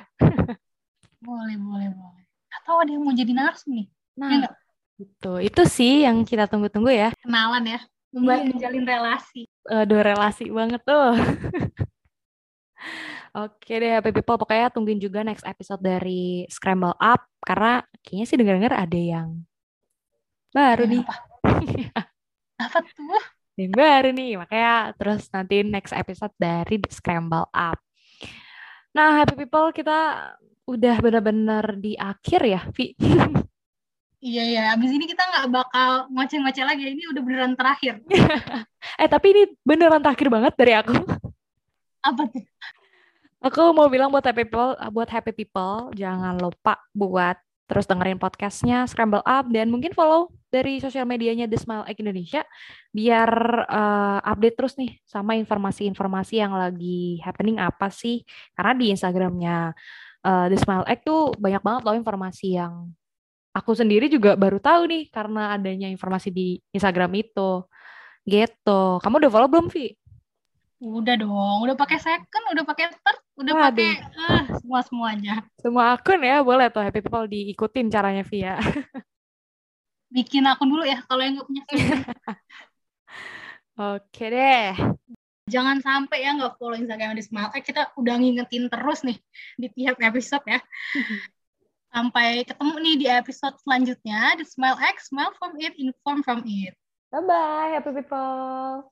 [1.23, 2.23] Boleh, boleh, boleh.
[2.51, 4.53] Atau ada yang mau jadi narsum nih, ya Nah, nggak?
[4.99, 5.33] gitu.
[5.39, 7.15] Itu sih yang kita tunggu-tunggu ya.
[7.23, 7.79] kenalan ya,
[8.11, 8.47] membuat Iya.
[8.51, 9.41] menjalin relasi.
[9.63, 11.15] Aduh, relasi banget tuh.
[13.33, 14.37] Oke deh, happy people.
[14.37, 17.25] Pokoknya tungguin juga next episode dari Scramble Up.
[17.41, 19.27] Karena kayaknya sih denger-denger ada yang
[20.53, 21.03] baru nih.
[21.03, 21.15] Apa?
[22.63, 23.23] Apa tuh?
[23.57, 24.31] Yang baru nih.
[24.39, 27.81] Makanya terus nanti next episode dari The Scramble Up.
[28.93, 30.29] Nah, happy people, kita
[30.69, 32.93] udah benar-benar di akhir ya, Vi.
[34.23, 34.63] Iya, iya.
[34.71, 36.95] Abis ini kita nggak bakal ngoceh-ngoceh lagi.
[36.95, 37.99] Ini udah beneran terakhir.
[38.95, 40.95] Eh, tapi ini beneran terakhir banget dari aku.
[41.99, 42.45] Apa tuh?
[43.43, 48.83] Aku mau bilang buat happy people, buat happy people, jangan lupa buat terus dengerin podcastnya
[48.85, 52.43] Scramble Up dan mungkin follow dari sosial medianya The Smile Egg Indonesia
[52.91, 53.29] biar
[53.67, 58.21] eh, update terus nih sama informasi-informasi yang lagi happening apa sih
[58.53, 59.73] karena di Instagramnya
[60.23, 62.91] eh, The Smile Egg tuh banyak banget loh informasi yang
[63.53, 67.63] aku sendiri juga baru tahu nih karena adanya informasi di Instagram itu
[68.27, 68.99] gitu.
[68.99, 69.93] Kamu udah follow belum Vi?
[70.83, 71.57] Udah dong.
[71.63, 75.41] Udah pakai second, udah pakai third, udah pakai eh, semua-semuanya.
[75.57, 78.57] Semua akun ya boleh tuh happy people diikutin caranya Via.
[80.13, 81.63] Bikin akun dulu ya kalau yang nggak punya.
[83.97, 84.77] Oke deh.
[85.49, 87.65] Jangan sampai ya nggak follow Instagram di Smile Egg.
[87.65, 89.17] Kita udah ngingetin terus nih
[89.57, 90.61] di tiap episode ya.
[91.93, 96.73] Sampai ketemu nih di episode selanjutnya di Smile X, Smile from it, inform from it.
[97.13, 98.89] Bye bye happy people.